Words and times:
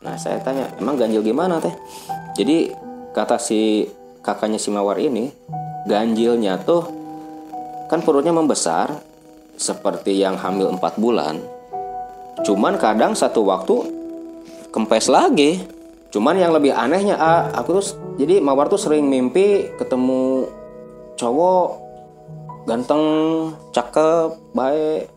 nah 0.00 0.16
saya 0.16 0.40
tanya 0.40 0.72
emang 0.80 0.96
ganjil 0.96 1.20
gimana 1.20 1.60
teh? 1.60 1.76
Jadi 2.32 2.72
kata 3.12 3.36
si 3.36 3.84
kakaknya 4.24 4.56
si 4.56 4.72
mawar 4.72 4.96
ini 4.96 5.28
ganjilnya 5.84 6.56
tuh 6.64 6.88
kan 7.92 8.00
perutnya 8.00 8.32
membesar 8.32 8.96
seperti 9.60 10.16
yang 10.16 10.40
hamil 10.40 10.72
4 10.72 10.96
bulan. 10.96 11.36
Cuman 12.40 12.80
kadang 12.80 13.12
satu 13.12 13.44
waktu 13.44 13.76
kempes 14.72 15.12
lagi. 15.12 15.60
Cuman 16.10 16.40
yang 16.40 16.56
lebih 16.56 16.72
anehnya 16.72 17.20
ah, 17.20 17.52
aku 17.52 17.78
tuh 17.78 17.86
jadi 18.16 18.40
mawar 18.40 18.72
tuh 18.72 18.80
sering 18.80 19.04
mimpi 19.04 19.68
ketemu 19.76 20.48
cowok 21.20 21.68
ganteng 22.64 23.04
cakep 23.76 24.32
baik. 24.56 25.12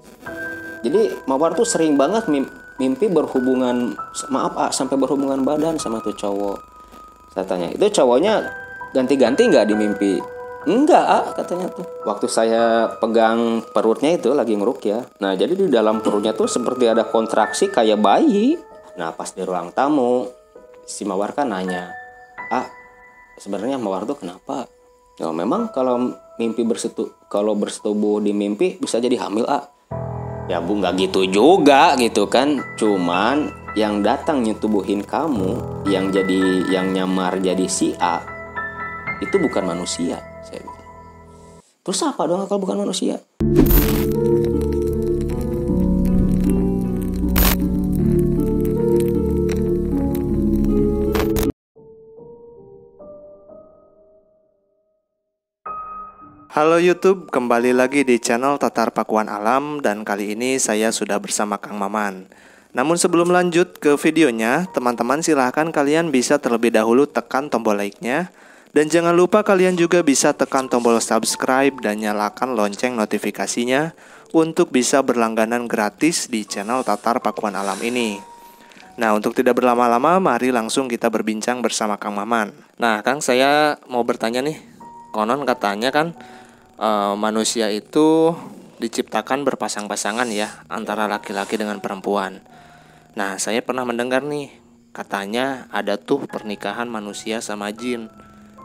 Jadi 0.84 1.24
mawar 1.24 1.56
tuh 1.56 1.64
sering 1.64 1.96
banget 1.96 2.28
mimpi 2.28 2.63
berhubungan 2.80 3.94
maaf 4.30 4.54
ah 4.58 4.72
sampai 4.74 4.98
berhubungan 4.98 5.46
badan 5.46 5.78
sama 5.78 6.02
tuh 6.02 6.16
cowok. 6.16 6.58
Saya 7.34 7.46
tanya 7.46 7.68
itu 7.74 7.86
cowoknya 7.90 8.46
ganti-ganti 8.94 9.50
nggak 9.50 9.66
di 9.70 9.76
mimpi? 9.78 10.14
Enggak 10.64 11.04
ah 11.04 11.26
katanya 11.36 11.68
tuh. 11.74 11.84
Waktu 12.08 12.26
saya 12.32 12.88
pegang 13.02 13.66
perutnya 13.76 14.16
itu 14.16 14.32
lagi 14.32 14.56
ngeruk 14.56 14.80
ya. 14.86 15.04
Nah 15.20 15.36
jadi 15.36 15.58
di 15.58 15.68
dalam 15.68 16.00
perutnya 16.00 16.32
tuh 16.32 16.48
seperti 16.48 16.88
ada 16.88 17.04
kontraksi 17.04 17.68
kayak 17.68 18.00
bayi. 18.00 18.56
Nah 18.96 19.12
pas 19.12 19.34
di 19.34 19.44
ruang 19.44 19.74
tamu 19.76 20.30
si 20.84 21.08
mawar 21.08 21.32
kan 21.32 21.48
nanya 21.48 21.92
ah 22.52 22.68
sebenarnya 23.40 23.82
mawar 23.82 24.06
tuh 24.08 24.20
kenapa? 24.20 24.68
Ya 25.20 25.30
memang 25.30 25.70
kalau 25.70 26.14
mimpi 26.42 26.66
bersetu 26.66 27.14
kalau 27.30 27.54
bersetubuh 27.54 28.18
di 28.22 28.34
mimpi 28.34 28.78
bisa 28.82 28.98
jadi 28.98 29.20
hamil 29.26 29.46
ah 29.46 29.70
ya 30.52 30.60
bu 30.60 30.80
nggak 30.80 30.94
gitu 31.10 31.28
juga 31.28 31.96
gitu 32.00 32.28
kan. 32.28 32.60
Cuman 32.76 33.52
yang 33.74 34.06
datang 34.06 34.46
nyetubuhin 34.46 35.02
kamu 35.02 35.84
yang 35.90 36.14
jadi 36.14 36.70
yang 36.70 36.94
nyamar 36.94 37.42
jadi 37.42 37.66
si 37.66 37.98
A 37.98 38.22
itu 39.22 39.36
bukan 39.40 39.66
manusia 39.66 40.22
saya 40.46 40.62
bilang. 40.62 40.84
Terus 41.84 42.00
apa 42.06 42.22
dong 42.30 42.46
kalau 42.48 42.62
bukan 42.64 42.86
manusia 42.86 43.20
Halo 56.54 56.78
YouTube, 56.78 57.34
kembali 57.34 57.74
lagi 57.74 58.06
di 58.06 58.22
channel 58.22 58.62
Tatar 58.62 58.94
Pakuan 58.94 59.26
Alam 59.26 59.82
dan 59.82 60.06
kali 60.06 60.38
ini 60.38 60.62
saya 60.62 60.94
sudah 60.94 61.18
bersama 61.18 61.58
Kang 61.58 61.82
Maman. 61.82 62.30
Namun 62.78 62.94
sebelum 62.94 63.34
lanjut 63.34 63.82
ke 63.82 63.98
videonya, 63.98 64.70
teman-teman 64.70 65.26
silahkan 65.26 65.74
kalian 65.74 66.14
bisa 66.14 66.38
terlebih 66.38 66.70
dahulu 66.70 67.10
tekan 67.10 67.50
tombol 67.50 67.74
like-nya 67.74 68.30
dan 68.70 68.86
jangan 68.86 69.18
lupa 69.18 69.42
kalian 69.42 69.74
juga 69.74 70.06
bisa 70.06 70.30
tekan 70.38 70.70
tombol 70.70 71.02
subscribe 71.02 71.74
dan 71.82 71.98
nyalakan 71.98 72.54
lonceng 72.54 72.94
notifikasinya 73.02 73.98
untuk 74.30 74.70
bisa 74.70 75.02
berlangganan 75.02 75.66
gratis 75.66 76.30
di 76.30 76.46
channel 76.46 76.86
Tatar 76.86 77.18
Pakuan 77.18 77.58
Alam 77.58 77.82
ini. 77.82 78.22
Nah, 79.02 79.10
untuk 79.18 79.34
tidak 79.34 79.58
berlama-lama, 79.58 80.22
mari 80.22 80.54
langsung 80.54 80.86
kita 80.86 81.10
berbincang 81.10 81.66
bersama 81.66 81.98
Kang 81.98 82.14
Maman. 82.14 82.54
Nah, 82.78 83.02
Kang, 83.02 83.26
saya 83.26 83.82
mau 83.90 84.06
bertanya 84.06 84.46
nih. 84.46 84.70
Konon 85.14 85.46
katanya 85.46 85.94
kan 85.94 86.14
uh, 86.78 87.14
manusia 87.18 87.70
itu 87.70 88.34
diciptakan 88.82 89.46
berpasang-pasangan 89.48 90.28
ya 90.34 90.50
antara 90.68 91.06
laki-laki 91.08 91.56
dengan 91.56 91.80
perempuan. 91.80 92.42
Nah, 93.14 93.38
saya 93.38 93.62
pernah 93.62 93.86
mendengar 93.86 94.26
nih 94.26 94.50
katanya 94.92 95.70
ada 95.70 95.98
tuh 95.98 96.26
pernikahan 96.26 96.90
manusia 96.90 97.40
sama 97.40 97.70
jin. 97.72 98.10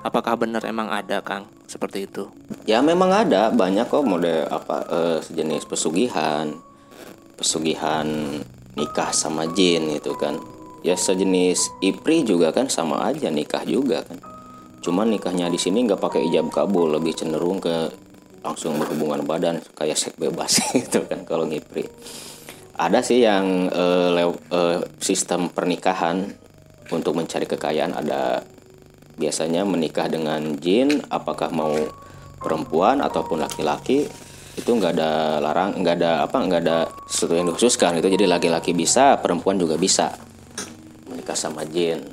Apakah 0.03 0.39
benar 0.39 0.64
emang 0.64 0.89
ada, 0.89 1.20
Kang? 1.20 1.51
Seperti 1.69 2.09
itu. 2.09 2.31
Ya, 2.64 2.81
memang 2.81 3.12
ada 3.12 3.53
banyak 3.53 3.91
kok 3.91 4.06
mode 4.06 4.46
apa 4.48 4.77
uh, 4.89 5.19
sejenis 5.20 5.69
pesugihan. 5.69 6.55
Pesugihan 7.36 8.07
nikah 8.75 9.11
sama 9.13 9.46
jin 9.52 9.90
itu 9.92 10.14
kan. 10.17 10.39
Ya 10.86 10.95
sejenis 10.95 11.83
ipri 11.83 12.23
juga 12.23 12.55
kan 12.55 12.70
sama 12.70 13.02
aja 13.11 13.29
nikah 13.29 13.67
juga 13.67 14.07
kan 14.07 14.38
cuman 14.78 15.11
nikahnya 15.11 15.50
di 15.50 15.58
sini 15.58 15.84
nggak 15.86 16.00
pakai 16.00 16.27
ijab 16.30 16.50
kabul 16.55 16.94
lebih 16.94 17.14
cenderung 17.14 17.58
ke 17.58 17.90
langsung 18.42 18.78
berhubungan 18.78 19.27
badan 19.27 19.58
kayak 19.74 19.98
seks 19.98 20.16
bebas 20.16 20.62
gitu 20.78 21.05
kan 21.06 21.27
kalau 21.27 21.44
ngipri. 21.44 21.86
Ada 22.78 23.02
sih 23.02 23.27
yang 23.27 23.66
uh, 23.74 24.30
uh, 24.55 24.78
sistem 25.02 25.50
pernikahan 25.50 26.30
untuk 26.94 27.18
mencari 27.18 27.44
kekayaan 27.44 27.94
ada. 27.94 28.46
Biasanya 29.18 29.66
menikah 29.66 30.06
dengan 30.06 30.55
jin 30.62 31.02
apakah 31.10 31.50
mau 31.50 31.74
perempuan 32.39 33.02
ataupun 33.02 33.42
laki-laki 33.42 34.06
itu 34.55 34.70
nggak 34.70 34.95
ada 34.95 35.42
larang 35.42 35.74
nggak 35.74 35.95
ada 35.98 36.12
apa 36.22 36.39
nggak 36.39 36.60
ada 36.62 36.78
sesuatu 37.06 37.34
yang 37.34 37.46
dikhususkan 37.50 37.98
itu 37.98 38.10
jadi 38.14 38.30
laki-laki 38.30 38.74
bisa 38.78 39.18
perempuan 39.18 39.58
juga 39.58 39.74
bisa 39.74 40.14
menikah 41.10 41.34
sama 41.34 41.66
jin. 41.66 42.06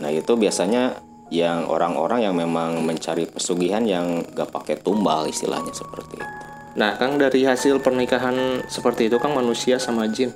Nah 0.00 0.12
itu 0.12 0.36
biasanya 0.36 1.00
yang 1.30 1.70
orang-orang 1.70 2.26
yang 2.26 2.34
memang 2.34 2.82
mencari 2.82 3.24
pesugihan 3.30 3.86
yang 3.86 4.26
gak 4.34 4.50
pakai 4.50 4.82
tumbal 4.82 5.30
istilahnya 5.30 5.70
seperti 5.70 6.18
itu. 6.18 6.36
Nah, 6.78 6.94
Kang 6.98 7.18
dari 7.18 7.42
hasil 7.42 7.82
pernikahan 7.82 8.62
seperti 8.70 9.10
itu 9.10 9.18
Kang 9.18 9.34
manusia 9.34 9.78
sama 9.78 10.06
jin 10.10 10.30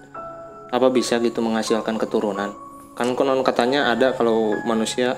apa 0.75 0.91
bisa 0.91 1.23
gitu 1.23 1.39
menghasilkan 1.43 1.95
keturunan? 1.99 2.51
Kan 2.95 3.15
konon 3.15 3.47
katanya 3.47 3.91
ada 3.95 4.15
kalau 4.15 4.55
manusia 4.67 5.15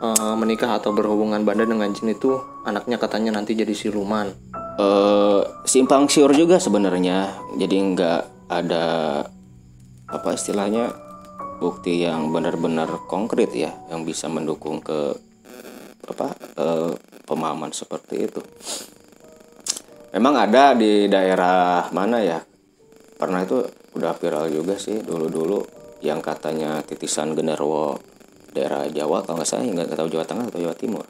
e, 0.00 0.08
menikah 0.36 0.76
atau 0.76 0.92
berhubungan 0.92 1.44
badan 1.44 1.72
dengan 1.72 1.88
jin 1.92 2.12
itu 2.12 2.36
anaknya 2.68 3.00
katanya 3.00 3.40
nanti 3.40 3.56
jadi 3.56 3.72
siluman. 3.72 4.28
E, 4.76 4.88
simpang 5.64 6.08
siur 6.08 6.32
juga 6.36 6.60
sebenarnya. 6.60 7.32
Jadi 7.56 7.76
nggak 7.96 8.20
ada 8.52 8.86
apa 10.08 10.28
istilahnya 10.36 11.07
bukti 11.58 12.06
yang 12.06 12.30
benar-benar 12.30 13.06
konkret 13.10 13.50
ya 13.52 13.74
yang 13.90 14.06
bisa 14.06 14.30
mendukung 14.30 14.78
ke 14.78 15.14
apa 16.08 16.32
eh, 16.56 16.92
pemahaman 17.26 17.74
seperti 17.74 18.30
itu. 18.30 18.40
Memang 20.14 20.34
ada 20.48 20.72
di 20.72 21.04
daerah 21.10 21.92
mana 21.92 22.24
ya? 22.24 22.40
Pernah 23.18 23.44
itu 23.44 23.60
udah 23.98 24.14
viral 24.16 24.48
juga 24.48 24.78
sih 24.78 25.02
dulu-dulu 25.02 25.60
yang 26.00 26.22
katanya 26.22 26.80
titisan 26.86 27.34
genderwo 27.34 27.98
daerah 28.54 28.86
Jawa 28.88 29.26
kalau 29.26 29.42
nggak 29.42 29.48
salah 29.48 29.66
nggak 29.66 29.98
tahu 29.98 30.08
Jawa 30.08 30.24
Tengah 30.24 30.46
atau 30.48 30.60
Jawa 30.62 30.76
Timur. 30.78 31.04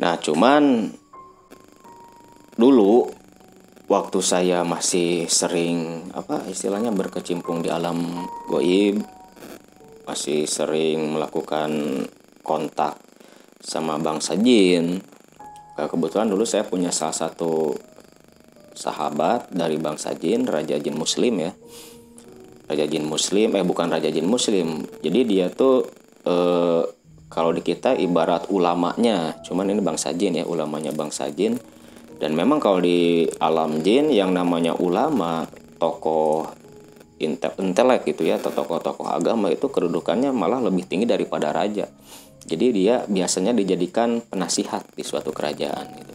Nah 0.00 0.14
cuman 0.16 0.88
dulu 2.56 3.21
waktu 3.92 4.24
saya 4.24 4.64
masih 4.64 5.28
sering 5.28 6.08
apa 6.16 6.48
istilahnya 6.48 6.88
berkecimpung 6.96 7.60
di 7.60 7.68
alam 7.68 8.24
goib 8.48 9.04
masih 10.08 10.48
sering 10.48 11.12
melakukan 11.12 11.70
kontak 12.40 12.96
sama 13.60 14.00
bangsa 14.00 14.34
jin. 14.34 14.98
Kebetulan 15.78 16.26
dulu 16.26 16.42
saya 16.42 16.66
punya 16.66 16.90
salah 16.90 17.14
satu 17.14 17.76
sahabat 18.72 19.52
dari 19.52 19.76
bangsa 19.76 20.16
jin 20.16 20.48
raja 20.48 20.80
jin 20.80 20.96
muslim 20.96 21.38
ya. 21.38 21.52
Raja 22.66 22.84
jin 22.88 23.04
muslim 23.06 23.54
eh 23.54 23.62
bukan 23.62 23.92
raja 23.92 24.10
jin 24.10 24.26
muslim. 24.26 24.82
Jadi 25.04 25.20
dia 25.22 25.46
tuh 25.52 25.86
eh, 26.26 26.82
kalau 27.30 27.54
di 27.54 27.62
kita 27.62 27.94
ibarat 27.94 28.50
ulamanya. 28.50 29.38
Cuman 29.46 29.70
ini 29.70 29.80
bangsa 29.84 30.10
jin 30.16 30.42
ya 30.42 30.44
ulamanya 30.44 30.90
bangsa 30.90 31.30
jin 31.30 31.56
dan 32.22 32.38
memang 32.38 32.62
kalau 32.62 32.78
di 32.78 33.26
alam 33.42 33.82
jin 33.82 34.06
yang 34.14 34.30
namanya 34.30 34.78
ulama, 34.78 35.42
tokoh 35.82 36.46
intelek 37.18 38.06
gitu 38.06 38.22
ya, 38.22 38.38
atau 38.38 38.54
tokoh-tokoh 38.54 39.10
agama 39.10 39.50
itu 39.50 39.66
kedudukannya 39.66 40.30
malah 40.30 40.62
lebih 40.62 40.86
tinggi 40.86 41.02
daripada 41.02 41.50
raja. 41.50 41.90
Jadi 42.46 42.66
dia 42.70 43.02
biasanya 43.10 43.50
dijadikan 43.50 44.22
penasihat 44.22 44.86
di 44.94 45.02
suatu 45.02 45.34
kerajaan 45.34 45.86
gitu. 45.98 46.12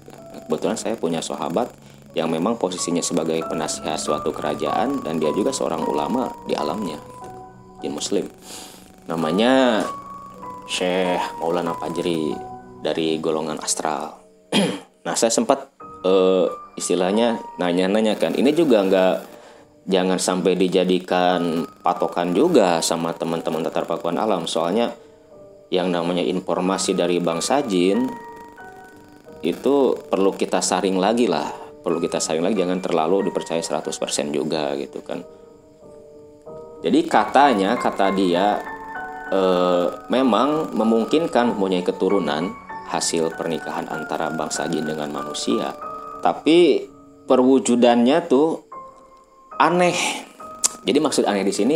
Kebetulan 0.48 0.80
saya 0.80 0.96
punya 0.96 1.20
sahabat 1.20 1.72
yang 2.16 2.32
memang 2.32 2.56
posisinya 2.56 3.04
sebagai 3.04 3.44
penasihat 3.46 4.00
suatu 4.02 4.32
kerajaan 4.32 5.04
dan 5.04 5.20
dia 5.20 5.30
juga 5.36 5.54
seorang 5.54 5.86
ulama 5.86 6.34
di 6.50 6.58
alamnya 6.58 6.98
jin 7.78 7.94
muslim 7.94 8.26
namanya 9.06 9.86
Syekh 10.66 11.22
Maulana 11.38 11.78
Fajri 11.78 12.34
dari 12.82 13.22
golongan 13.22 13.62
astral 13.62 14.18
nah 15.06 15.14
saya 15.14 15.30
sempat 15.30 15.77
uh, 16.04 16.46
istilahnya 16.78 17.42
nanya-nanya 17.58 18.20
kan. 18.20 18.38
Ini 18.38 18.54
juga 18.54 18.84
nggak 18.86 19.16
jangan 19.88 20.20
sampai 20.20 20.54
dijadikan 20.60 21.64
patokan 21.80 22.36
juga 22.36 22.84
sama 22.84 23.16
teman-teman 23.16 23.64
tatar 23.66 23.88
pakuan 23.88 24.20
alam. 24.20 24.46
Soalnya 24.46 24.94
yang 25.72 25.92
namanya 25.92 26.24
informasi 26.24 26.96
dari 26.96 27.20
bangsa 27.20 27.64
jin 27.64 28.08
itu 29.42 29.76
perlu 29.96 30.36
kita 30.36 30.60
saring 30.60 31.00
lagi 31.00 31.26
lah. 31.26 31.48
Perlu 31.82 32.04
kita 32.04 32.20
saring 32.20 32.44
lagi 32.44 32.60
jangan 32.60 32.84
terlalu 32.84 33.32
dipercaya 33.32 33.64
100% 33.64 33.88
juga 34.36 34.76
gitu 34.76 35.00
kan. 35.04 35.24
Jadi 36.84 37.00
katanya 37.10 37.74
kata 37.80 38.14
dia 38.14 38.60
eh, 39.32 39.86
memang 40.12 40.76
memungkinkan 40.76 41.56
mempunyai 41.56 41.82
keturunan 41.82 42.54
hasil 42.88 43.36
pernikahan 43.36 43.88
antara 43.92 44.32
bangsa 44.32 44.68
jin 44.68 44.88
dengan 44.88 45.12
manusia. 45.12 45.87
Tapi 46.24 46.88
perwujudannya 47.28 48.18
tuh 48.26 48.64
aneh. 49.58 49.98
Jadi 50.88 50.98
maksud 51.04 51.28
aneh 51.28 51.44
di 51.44 51.52
sini, 51.52 51.76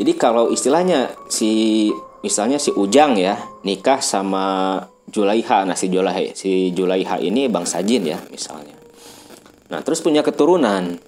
jadi 0.00 0.16
kalau 0.16 0.48
istilahnya 0.50 1.12
si 1.30 1.86
misalnya 2.24 2.56
si 2.56 2.72
Ujang 2.72 3.14
ya 3.20 3.36
nikah 3.62 4.00
sama 4.00 4.76
Julaiha, 5.06 5.68
nah 5.68 5.76
si 5.76 5.86
Julaiha, 5.92 6.34
si 6.34 6.72
Julaiha 6.74 7.20
ini 7.22 7.46
bangsa 7.46 7.84
jin 7.84 8.08
ya 8.10 8.18
misalnya. 8.32 8.74
Nah 9.70 9.84
terus 9.86 10.02
punya 10.02 10.24
keturunan. 10.24 10.98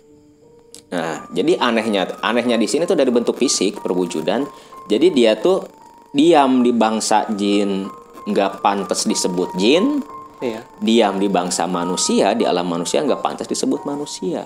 Nah 0.93 1.27
jadi 1.33 1.57
anehnya 1.59 2.21
anehnya 2.21 2.61
di 2.61 2.69
sini 2.71 2.87
tuh 2.87 2.95
dari 2.95 3.09
bentuk 3.09 3.41
fisik 3.41 3.81
perwujudan. 3.81 4.47
Jadi 4.87 5.11
dia 5.11 5.35
tuh 5.41 5.65
diam 6.13 6.61
di 6.61 6.71
bangsa 6.71 7.27
jin 7.33 7.89
nggak 8.29 8.63
pantas 8.63 9.09
disebut 9.09 9.57
jin, 9.59 10.05
Iya. 10.43 10.67
diam 10.83 11.23
di 11.23 11.31
bangsa 11.31 11.71
manusia 11.71 12.35
di 12.35 12.43
alam 12.43 12.67
manusia 12.67 12.99
nggak 12.99 13.23
pantas 13.23 13.47
disebut 13.47 13.87
manusia. 13.87 14.43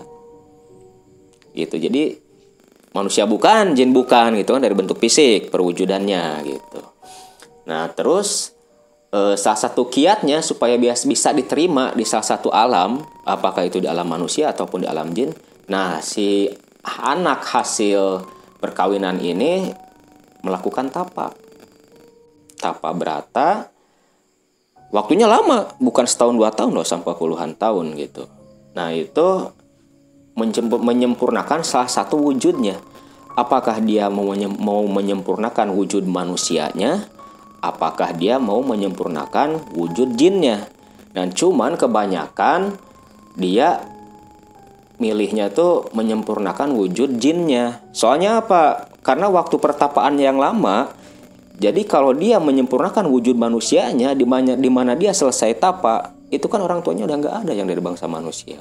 Gitu. 1.56 1.72
Jadi 1.81 2.12
manusia 2.93 3.25
bukan 3.25 3.72
jin 3.72 3.96
bukan 3.96 4.37
gitu 4.37 4.52
kan 4.52 4.60
dari 4.60 4.76
bentuk 4.76 5.00
fisik 5.00 5.48
perwujudannya 5.48 6.25
gitu. 6.44 6.81
Nah 7.64 7.88
terus 7.96 8.56
eh, 9.12 9.34
salah 9.40 9.60
satu 9.60 9.88
kiatnya 9.88 10.44
supaya 10.44 10.76
bias 10.76 11.08
bisa 11.08 11.32
diterima 11.32 11.96
di 11.96 12.04
salah 12.04 12.26
satu 12.26 12.52
alam 12.52 13.00
apakah 13.25 13.66
itu 13.66 13.81
di 13.81 13.88
alam 13.88 14.06
manusia 14.06 14.52
ataupun 14.52 14.84
di 14.84 14.88
alam 14.88 15.10
jin 15.12 15.31
nah 15.66 15.98
si 15.98 16.46
anak 16.87 17.43
hasil 17.43 18.22
perkawinan 18.62 19.19
ini 19.19 19.75
melakukan 20.46 20.94
tapa 20.94 21.34
tapa 22.54 22.88
berata 22.94 23.75
waktunya 24.94 25.26
lama 25.26 25.72
bukan 25.78 26.06
setahun 26.06 26.34
dua 26.34 26.50
tahun 26.54 26.72
loh 26.76 26.86
sampai 26.86 27.14
puluhan 27.16 27.58
tahun 27.58 27.96
gitu. 27.98 28.26
Nah 28.76 28.92
itu 28.92 29.50
menyempurnakan 30.62 31.64
salah 31.64 31.88
satu 31.88 32.20
wujudnya. 32.20 32.76
Apakah 33.36 33.80
dia 33.84 34.08
mau 34.08 34.32
menyempurnakan 34.84 35.72
wujud 35.72 36.04
manusianya? 36.08 37.04
Apakah 37.60 38.16
dia 38.16 38.40
mau 38.40 38.60
menyempurnakan 38.64 39.76
wujud 39.76 40.16
jinnya? 40.16 40.68
Dan 41.12 41.32
cuman 41.32 41.80
kebanyakan 41.80 42.76
dia 43.36 43.80
milihnya 44.96 45.52
tuh 45.52 45.88
menyempurnakan 45.92 46.72
wujud 46.72 47.20
jinnya. 47.20 47.84
Soalnya 47.92 48.40
apa? 48.40 48.88
Karena 49.04 49.28
waktu 49.28 49.56
pertapaan 49.60 50.16
yang 50.16 50.40
lama 50.40 50.92
jadi 51.56 51.88
kalau 51.88 52.12
dia 52.12 52.37
menyempurnakan 52.37 53.08
wujud 53.08 53.32
manusianya 53.41 54.12
di 54.12 54.29
mana 54.29 54.61
di 54.61 54.69
mana 54.69 54.93
dia 54.93 55.17
selesai 55.17 55.56
tapa, 55.56 56.12
itu 56.29 56.44
kan 56.53 56.61
orang 56.61 56.85
tuanya 56.85 57.08
udah 57.08 57.17
nggak 57.17 57.37
ada 57.49 57.53
yang 57.56 57.64
dari 57.64 57.81
bangsa 57.81 58.05
manusia. 58.05 58.61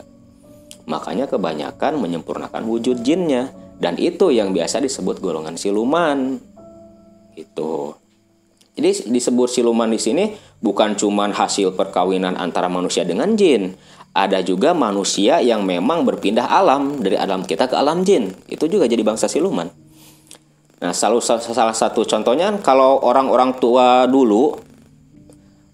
Makanya 0.88 1.28
kebanyakan 1.28 2.00
menyempurnakan 2.00 2.64
wujud 2.64 3.04
jinnya 3.04 3.52
dan 3.84 4.00
itu 4.00 4.32
yang 4.32 4.56
biasa 4.56 4.80
disebut 4.80 5.20
golongan 5.20 5.60
siluman. 5.60 6.40
Itu. 7.36 8.00
Jadi 8.76 9.12
disebut 9.12 9.52
siluman 9.52 9.92
di 9.92 10.00
sini 10.00 10.32
bukan 10.64 10.96
cuman 10.96 11.36
hasil 11.36 11.76
perkawinan 11.76 12.40
antara 12.40 12.72
manusia 12.72 13.04
dengan 13.04 13.36
jin. 13.36 13.76
Ada 14.16 14.40
juga 14.40 14.72
manusia 14.72 15.44
yang 15.44 15.68
memang 15.68 16.08
berpindah 16.08 16.48
alam 16.48 17.04
dari 17.04 17.20
alam 17.20 17.44
kita 17.44 17.68
ke 17.68 17.76
alam 17.76 18.08
jin. 18.08 18.32
Itu 18.48 18.72
juga 18.72 18.88
jadi 18.88 19.04
bangsa 19.04 19.28
siluman. 19.28 19.68
Nah, 20.84 20.92
salah, 20.92 21.24
salah 21.24 21.76
satu 21.76 22.04
contohnya 22.04 22.52
kalau 22.60 23.00
orang-orang 23.00 23.56
tua 23.58 24.04
dulu 24.12 24.56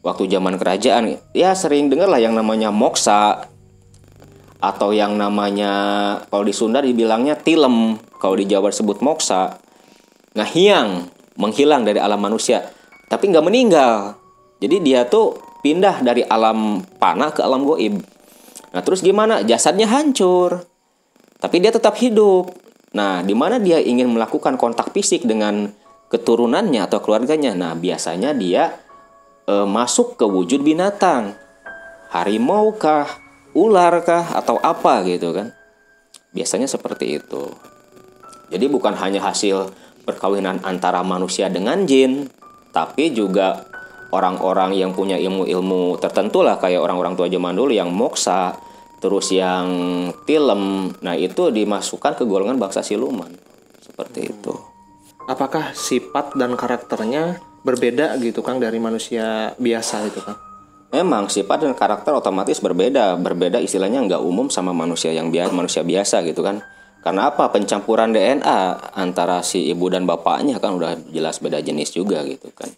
waktu 0.06 0.30
zaman 0.30 0.57
kerajaan 0.57 1.18
ya 1.33 1.53
sering 1.53 1.89
dengar 1.89 2.09
lah 2.09 2.21
yang 2.21 2.33
namanya 2.38 2.69
moksa 2.69 3.50
atau 4.62 4.94
yang 4.94 5.18
namanya 5.18 5.74
kalau 6.30 6.45
di 6.45 6.53
Sunda 6.53 6.86
dibilangnya 6.86 7.33
tilem, 7.33 7.98
kalau 8.21 8.38
di 8.38 8.45
Jawa 8.45 8.69
disebut 8.69 9.01
moksa. 9.01 9.57
Ngahiang, 10.38 11.12
menghilang 11.36 11.83
dari 11.83 12.00
alam 12.00 12.21
manusia, 12.21 12.63
tapi 13.09 13.27
nggak 13.33 13.44
meninggal. 13.44 14.15
Jadi 14.62 14.80
dia 14.80 15.03
tuh 15.09 15.36
pindah 15.65 16.06
dari 16.06 16.24
alam 16.24 16.86
panah 17.01 17.33
ke 17.33 17.42
alam 17.42 17.65
goib. 17.65 18.00
Nah, 18.71 18.81
terus 18.86 19.03
gimana? 19.03 19.44
Jasadnya 19.44 19.89
hancur. 19.89 20.63
Tapi 21.42 21.57
dia 21.59 21.74
tetap 21.74 21.98
hidup. 21.98 22.53
Nah, 22.92 23.24
di 23.24 23.32
mana 23.32 23.56
dia 23.56 23.80
ingin 23.80 24.12
melakukan 24.12 24.60
kontak 24.60 24.92
fisik 24.92 25.24
dengan 25.24 25.72
keturunannya 26.12 26.84
atau 26.84 27.00
keluarganya? 27.00 27.56
Nah, 27.56 27.72
biasanya 27.72 28.36
dia 28.36 28.76
e, 29.48 29.64
masuk 29.64 30.20
ke 30.20 30.26
wujud 30.28 30.60
binatang. 30.60 31.40
Harimau 32.12 32.76
kah, 32.76 33.08
ular 33.56 34.04
kah 34.04 34.36
atau 34.36 34.60
apa 34.60 35.08
gitu 35.08 35.32
kan. 35.32 35.56
Biasanya 36.36 36.68
seperti 36.68 37.24
itu. 37.24 37.48
Jadi 38.52 38.68
bukan 38.68 38.92
hanya 39.00 39.24
hasil 39.24 39.72
perkawinan 40.04 40.60
antara 40.68 41.00
manusia 41.08 41.48
dengan 41.48 41.88
jin, 41.88 42.28
tapi 42.76 43.16
juga 43.16 43.64
orang-orang 44.12 44.76
yang 44.76 44.92
punya 44.92 45.16
ilmu-ilmu 45.16 45.96
tertentu 46.04 46.44
lah 46.44 46.60
kayak 46.60 46.84
orang-orang 46.84 47.16
tua 47.16 47.32
zaman 47.32 47.56
dulu 47.56 47.72
yang 47.72 47.88
moksa, 47.88 48.60
terus 49.01 49.33
yang 49.33 49.68
tilem. 50.30 50.94
Nah, 51.01 51.18
itu 51.18 51.50
dimasukkan 51.50 52.21
ke 52.21 52.24
golongan 52.24 52.62
bangsa 52.62 52.86
siluman. 52.86 53.33
Seperti 53.81 54.30
itu. 54.30 54.53
Apakah 55.25 55.74
sifat 55.74 56.38
dan 56.38 56.53
karakternya 56.53 57.42
berbeda 57.65 58.15
gitu 58.21 58.45
Kang 58.45 58.62
dari 58.62 58.77
manusia 58.77 59.57
biasa 59.57 60.06
gitu 60.07 60.21
Kang? 60.21 60.38
Memang 60.92 61.31
sifat 61.31 61.65
dan 61.65 61.74
karakter 61.74 62.13
otomatis 62.13 62.62
berbeda. 62.62 63.18
Berbeda 63.18 63.57
istilahnya 63.57 64.06
nggak 64.06 64.21
umum 64.21 64.53
sama 64.53 64.75
manusia 64.75 65.09
yang 65.09 65.33
biasa, 65.33 65.51
manusia 65.56 65.81
biasa 65.81 66.21
gitu 66.27 66.45
kan. 66.45 66.62
Karena 67.01 67.33
apa? 67.33 67.50
Pencampuran 67.50 68.13
DNA 68.13 68.94
antara 68.94 69.42
si 69.42 69.65
ibu 69.71 69.89
dan 69.89 70.06
bapaknya 70.06 70.62
kan 70.62 70.77
udah 70.77 70.94
jelas 71.09 71.42
beda 71.42 71.57
jenis 71.57 71.98
juga 71.98 72.21
gitu 72.27 72.53
kan. 72.53 72.69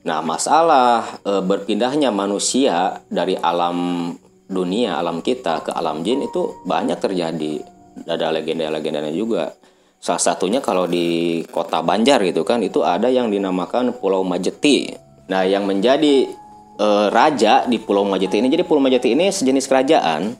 Nah, 0.00 0.22
masalah 0.24 1.20
e, 1.26 1.32
berpindahnya 1.44 2.08
manusia 2.14 3.02
dari 3.10 3.36
alam 3.36 4.12
dunia, 4.50 4.98
alam 4.98 5.22
kita 5.22 5.62
ke 5.62 5.70
alam 5.70 6.02
jin 6.02 6.26
itu 6.26 6.58
banyak 6.66 6.98
terjadi. 6.98 7.62
Ada 8.04 8.34
legenda-legendanya 8.34 9.14
juga. 9.14 9.54
Salah 10.02 10.20
satunya 10.20 10.58
kalau 10.58 10.90
di 10.90 11.40
kota 11.54 11.80
Banjar 11.86 12.24
gitu 12.26 12.42
kan, 12.42 12.58
itu 12.60 12.82
ada 12.82 13.06
yang 13.06 13.30
dinamakan 13.30 13.94
Pulau 13.94 14.26
Majeti. 14.26 14.90
Nah, 15.30 15.46
yang 15.46 15.68
menjadi 15.70 16.26
e, 16.74 16.88
raja 17.14 17.68
di 17.70 17.78
Pulau 17.78 18.02
Majeti 18.02 18.42
ini, 18.42 18.50
jadi 18.50 18.66
Pulau 18.66 18.82
Majeti 18.82 19.14
ini 19.14 19.30
sejenis 19.30 19.70
kerajaan. 19.70 20.34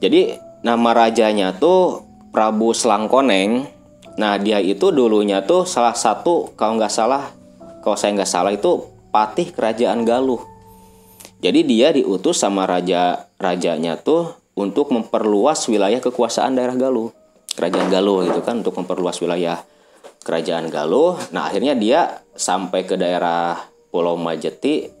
Jadi 0.00 0.34
nama 0.66 0.90
rajanya 0.96 1.54
tuh 1.54 2.02
Prabu 2.34 2.74
Selangkoneng. 2.74 3.68
Nah, 4.16 4.40
dia 4.40 4.58
itu 4.58 4.90
dulunya 4.90 5.44
tuh 5.44 5.68
salah 5.68 5.94
satu 5.94 6.50
kalau 6.56 6.80
nggak 6.80 6.92
salah, 6.92 7.30
kalau 7.84 7.96
saya 8.00 8.16
nggak 8.16 8.32
salah 8.32 8.52
itu 8.56 8.90
patih 9.12 9.52
kerajaan 9.52 10.02
Galuh. 10.08 10.49
Jadi 11.40 11.64
dia 11.64 11.88
diutus 11.96 12.36
sama 12.44 12.68
raja 12.68 13.28
rajanya 13.40 13.96
tuh 13.96 14.36
untuk 14.52 14.92
memperluas 14.92 15.64
wilayah 15.72 15.96
kekuasaan 15.96 16.52
daerah 16.52 16.76
Galuh. 16.76 17.08
Kerajaan 17.56 17.88
Galuh 17.88 18.28
gitu 18.28 18.40
kan 18.44 18.60
untuk 18.60 18.76
memperluas 18.76 19.16
wilayah 19.24 19.64
kerajaan 20.20 20.68
Galuh. 20.68 21.16
Nah, 21.32 21.48
akhirnya 21.48 21.72
dia 21.72 22.20
sampai 22.36 22.84
ke 22.84 23.00
daerah 23.00 23.56
Pulau 23.88 24.20
Majeti. 24.20 24.92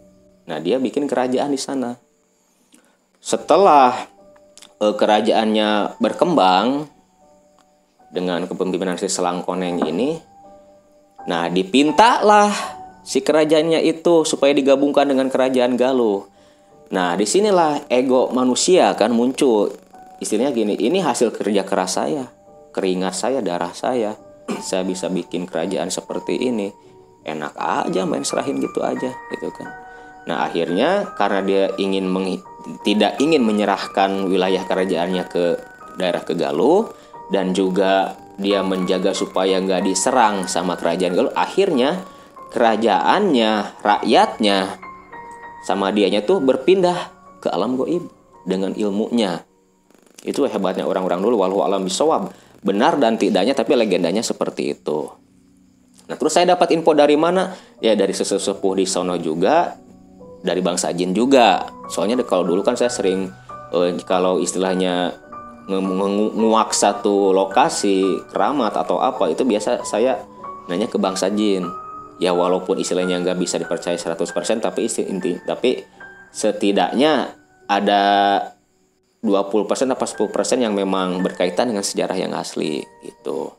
Nah, 0.48 0.58
dia 0.58 0.80
bikin 0.80 1.04
kerajaan 1.04 1.52
di 1.52 1.60
sana. 1.60 1.92
Setelah 3.20 4.08
eh, 4.80 4.94
kerajaannya 4.96 6.00
berkembang 6.00 6.88
dengan 8.10 8.48
kepemimpinan 8.48 8.98
si 8.98 9.06
Selangkoneng 9.06 9.86
ini, 9.86 10.18
nah 11.30 11.46
dipintalah 11.46 12.79
si 13.04 13.24
kerajaannya 13.24 13.80
itu 13.84 14.24
supaya 14.28 14.52
digabungkan 14.52 15.08
dengan 15.08 15.28
kerajaan 15.32 15.74
Galuh. 15.76 16.26
Nah, 16.90 17.14
di 17.14 17.22
sinilah 17.22 17.86
ego 17.86 18.28
manusia 18.34 18.92
kan 18.98 19.14
muncul. 19.14 19.70
Istilahnya 20.20 20.52
gini, 20.52 20.74
ini 20.76 21.00
hasil 21.00 21.32
kerja 21.32 21.64
keras 21.64 21.96
saya, 21.96 22.28
keringat 22.74 23.14
saya, 23.14 23.38
darah 23.40 23.72
saya. 23.72 24.18
Saya 24.60 24.82
bisa 24.82 25.06
bikin 25.06 25.46
kerajaan 25.46 25.88
seperti 25.88 26.36
ini. 26.36 26.68
Enak 27.22 27.54
aja 27.56 28.02
main 28.04 28.26
serahin 28.26 28.58
gitu 28.58 28.82
aja, 28.82 29.12
gitu 29.30 29.48
kan. 29.54 29.70
Nah, 30.26 30.44
akhirnya 30.44 31.14
karena 31.16 31.40
dia 31.40 31.64
ingin 31.80 32.04
meng- 32.10 32.42
tidak 32.84 33.16
ingin 33.22 33.40
menyerahkan 33.40 34.28
wilayah 34.28 34.66
kerajaannya 34.66 35.24
ke 35.30 35.44
daerah 35.96 36.20
ke 36.26 36.36
Galuh 36.36 36.90
dan 37.32 37.56
juga 37.56 38.18
dia 38.36 38.64
menjaga 38.64 39.12
supaya 39.12 39.60
nggak 39.60 39.84
diserang 39.86 40.48
sama 40.50 40.76
kerajaan 40.76 41.16
Galuh, 41.16 41.34
akhirnya 41.36 42.04
kerajaannya, 42.50 43.80
rakyatnya. 43.80 44.58
Sama 45.64 45.94
dianya 45.94 46.24
tuh 46.24 46.42
berpindah 46.42 47.12
ke 47.40 47.48
alam 47.48 47.78
goib 47.78 48.10
dengan 48.44 48.74
ilmunya. 48.74 49.44
Itu 50.20 50.44
hebatnya 50.44 50.84
orang-orang 50.84 51.20
dulu 51.24 51.40
walau 51.40 51.64
alam 51.64 51.86
bisawab. 51.86 52.32
benar 52.60 53.00
dan 53.00 53.16
tidaknya 53.16 53.56
tapi 53.56 53.72
legendanya 53.72 54.20
seperti 54.20 54.76
itu. 54.76 55.08
Nah 56.12 56.16
terus 56.20 56.36
saya 56.36 56.52
dapat 56.52 56.76
info 56.76 56.92
dari 56.92 57.16
mana? 57.16 57.56
Ya 57.80 57.96
dari 57.96 58.12
sesepuh 58.12 58.76
di 58.76 58.84
sono 58.84 59.16
juga 59.16 59.80
dari 60.44 60.60
bangsa 60.60 60.92
jin 60.92 61.16
juga. 61.16 61.64
Soalnya 61.88 62.20
kalau 62.20 62.44
dulu 62.44 62.60
kan 62.60 62.76
saya 62.76 62.92
sering 62.92 63.32
eh, 63.72 63.96
kalau 64.04 64.44
istilahnya 64.44 65.16
nguak 65.70 66.74
satu 66.74 67.30
lokasi 67.30 68.26
keramat 68.28 68.74
atau 68.74 68.98
apa 68.98 69.30
itu 69.30 69.46
biasa 69.46 69.86
saya 69.86 70.18
nanya 70.66 70.90
ke 70.90 70.98
bangsa 70.98 71.30
jin 71.30 71.62
ya 72.20 72.36
walaupun 72.36 72.76
istilahnya 72.76 73.18
nggak 73.24 73.38
bisa 73.40 73.56
dipercaya 73.56 73.96
100% 73.96 74.60
tapi 74.60 74.86
inti 75.08 75.40
tapi 75.40 75.80
setidaknya 76.30 77.32
ada 77.66 78.02
20% 79.20 79.92
atau 79.92 80.06
10% 80.32 80.64
yang 80.64 80.72
memang 80.72 81.20
berkaitan 81.20 81.72
dengan 81.72 81.84
sejarah 81.84 82.16
yang 82.16 82.32
asli 82.32 82.80
gitu. 83.04 83.52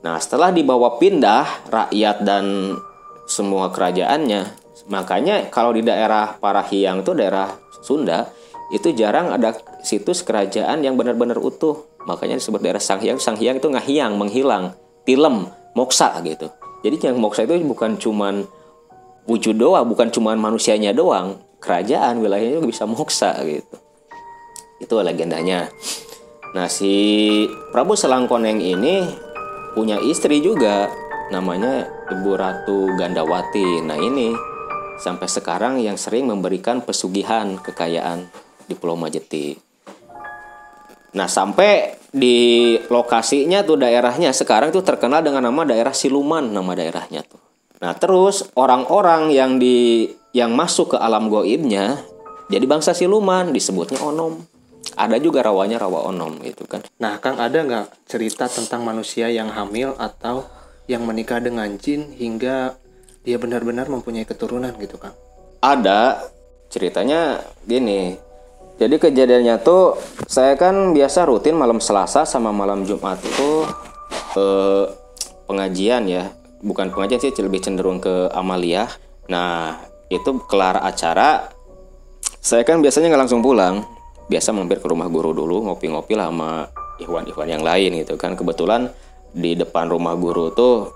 Nah, 0.00 0.16
setelah 0.16 0.48
dibawa 0.48 0.96
pindah 0.96 1.68
rakyat 1.68 2.24
dan 2.24 2.72
semua 3.28 3.68
kerajaannya, 3.68 4.48
makanya 4.88 5.52
kalau 5.52 5.76
di 5.76 5.84
daerah 5.84 6.40
Parahiang 6.40 7.04
itu 7.04 7.12
daerah 7.12 7.52
Sunda, 7.84 8.32
itu 8.72 8.96
jarang 8.96 9.28
ada 9.28 9.52
situs 9.84 10.24
kerajaan 10.24 10.80
yang 10.80 10.96
benar-benar 10.96 11.36
utuh. 11.36 11.84
Makanya 12.08 12.40
disebut 12.40 12.64
daerah 12.64 12.80
Sanghyang. 12.80 13.20
Sanghyang 13.20 13.60
itu 13.60 13.68
ngahiang, 13.68 14.16
menghilang, 14.16 14.72
tilem, 15.04 15.52
moksa 15.76 16.16
gitu. 16.24 16.48
Jadi 16.80 16.96
yang 17.10 17.20
moksa 17.20 17.44
itu 17.44 17.60
bukan 17.64 18.00
cuman 18.00 18.48
wujud 19.28 19.56
doang, 19.56 19.84
bukan 19.84 20.08
cuman 20.08 20.40
manusianya 20.40 20.96
doang, 20.96 21.38
kerajaan 21.60 22.24
wilayahnya 22.24 22.60
juga 22.60 22.68
bisa 22.72 22.84
moksa 22.88 23.36
gitu. 23.44 23.76
Itu 24.80 24.96
legendanya. 25.00 25.68
Nah, 26.56 26.66
si 26.66 27.46
Prabu 27.70 27.94
Selangkoneng 27.94 28.58
ini 28.58 29.06
punya 29.76 30.02
istri 30.02 30.42
juga 30.42 30.90
namanya 31.30 31.86
Ibu 32.10 32.30
Ratu 32.34 32.90
Gandawati. 32.98 33.86
Nah, 33.86 33.94
ini 34.00 34.34
sampai 34.98 35.30
sekarang 35.30 35.78
yang 35.78 35.94
sering 35.94 36.26
memberikan 36.26 36.82
pesugihan 36.82 37.54
kekayaan 37.60 38.26
di 38.66 38.74
Pulau 38.74 38.98
Majeti. 38.98 39.69
Nah, 41.16 41.26
sampai 41.26 41.98
di 42.10 42.74
lokasinya 42.90 43.62
tuh 43.62 43.78
daerahnya 43.78 44.34
sekarang 44.34 44.74
tuh 44.74 44.82
terkenal 44.82 45.22
dengan 45.22 45.46
nama 45.46 45.62
daerah 45.62 45.94
Siluman 45.94 46.50
nama 46.50 46.74
daerahnya 46.74 47.22
tuh. 47.26 47.38
Nah, 47.80 47.96
terus 47.96 48.50
orang-orang 48.58 49.32
yang 49.32 49.56
di 49.56 50.10
yang 50.30 50.54
masuk 50.54 50.94
ke 50.94 50.98
alam 50.98 51.26
goibnya 51.26 51.98
jadi 52.50 52.66
bangsa 52.66 52.90
siluman 52.98 53.54
disebutnya 53.54 54.02
onom. 54.02 54.42
Ada 54.98 55.22
juga 55.22 55.46
rawanya 55.46 55.78
rawa 55.78 56.10
onom 56.10 56.42
gitu 56.42 56.66
kan. 56.66 56.82
Nah 56.98 57.22
kang 57.22 57.38
ada 57.38 57.62
nggak 57.62 58.10
cerita 58.10 58.50
tentang 58.50 58.82
manusia 58.82 59.30
yang 59.30 59.54
hamil 59.54 59.94
atau 59.94 60.50
yang 60.90 61.06
menikah 61.06 61.38
dengan 61.38 61.70
jin 61.78 62.10
hingga 62.10 62.74
dia 63.22 63.38
benar-benar 63.38 63.86
mempunyai 63.86 64.26
keturunan 64.26 64.74
gitu 64.82 64.98
kang? 64.98 65.14
Ada. 65.62 66.26
Ceritanya 66.70 67.42
gini 67.66 68.18
jadi 68.80 68.96
kejadiannya 68.96 69.60
tuh 69.60 70.00
saya 70.24 70.56
kan 70.56 70.96
biasa 70.96 71.28
rutin 71.28 71.52
malam 71.52 71.84
Selasa 71.84 72.24
sama 72.24 72.48
malam 72.48 72.88
Jumat 72.88 73.20
tuh 73.20 73.68
eh, 74.40 74.84
pengajian 75.44 76.08
ya. 76.08 76.32
Bukan 76.64 76.88
pengajian 76.88 77.20
sih 77.20 77.44
lebih 77.44 77.60
cenderung 77.60 78.00
ke 78.00 78.32
amalia. 78.32 78.88
Nah 79.28 79.76
itu 80.08 80.40
kelar 80.48 80.80
acara. 80.80 81.52
Saya 82.40 82.64
kan 82.64 82.80
biasanya 82.80 83.12
nggak 83.12 83.28
langsung 83.28 83.44
pulang. 83.44 83.84
Biasa 84.32 84.56
mampir 84.56 84.80
ke 84.80 84.88
rumah 84.88 85.12
guru 85.12 85.36
dulu 85.36 85.68
ngopi-ngopi 85.68 86.16
lah 86.16 86.32
sama 86.32 86.64
ikhwan-ikhwan 86.96 87.52
yang 87.52 87.60
lain 87.60 88.00
gitu 88.00 88.16
kan. 88.16 88.32
Kebetulan 88.32 88.88
di 89.36 89.60
depan 89.60 89.92
rumah 89.92 90.16
guru 90.16 90.56
tuh 90.56 90.88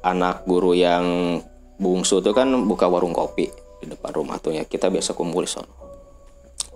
anak 0.00 0.48
guru 0.48 0.72
yang 0.72 1.36
bungsu 1.76 2.24
tuh 2.24 2.32
kan 2.32 2.48
buka 2.64 2.88
warung 2.88 3.12
kopi 3.12 3.52
di 3.84 3.86
depan 3.92 4.16
rumah 4.16 4.40
tuh 4.40 4.56
ya. 4.56 4.64
Kita 4.64 4.88
biasa 4.88 5.12
kumpul 5.12 5.44
di 5.44 5.52
sana 5.52 5.87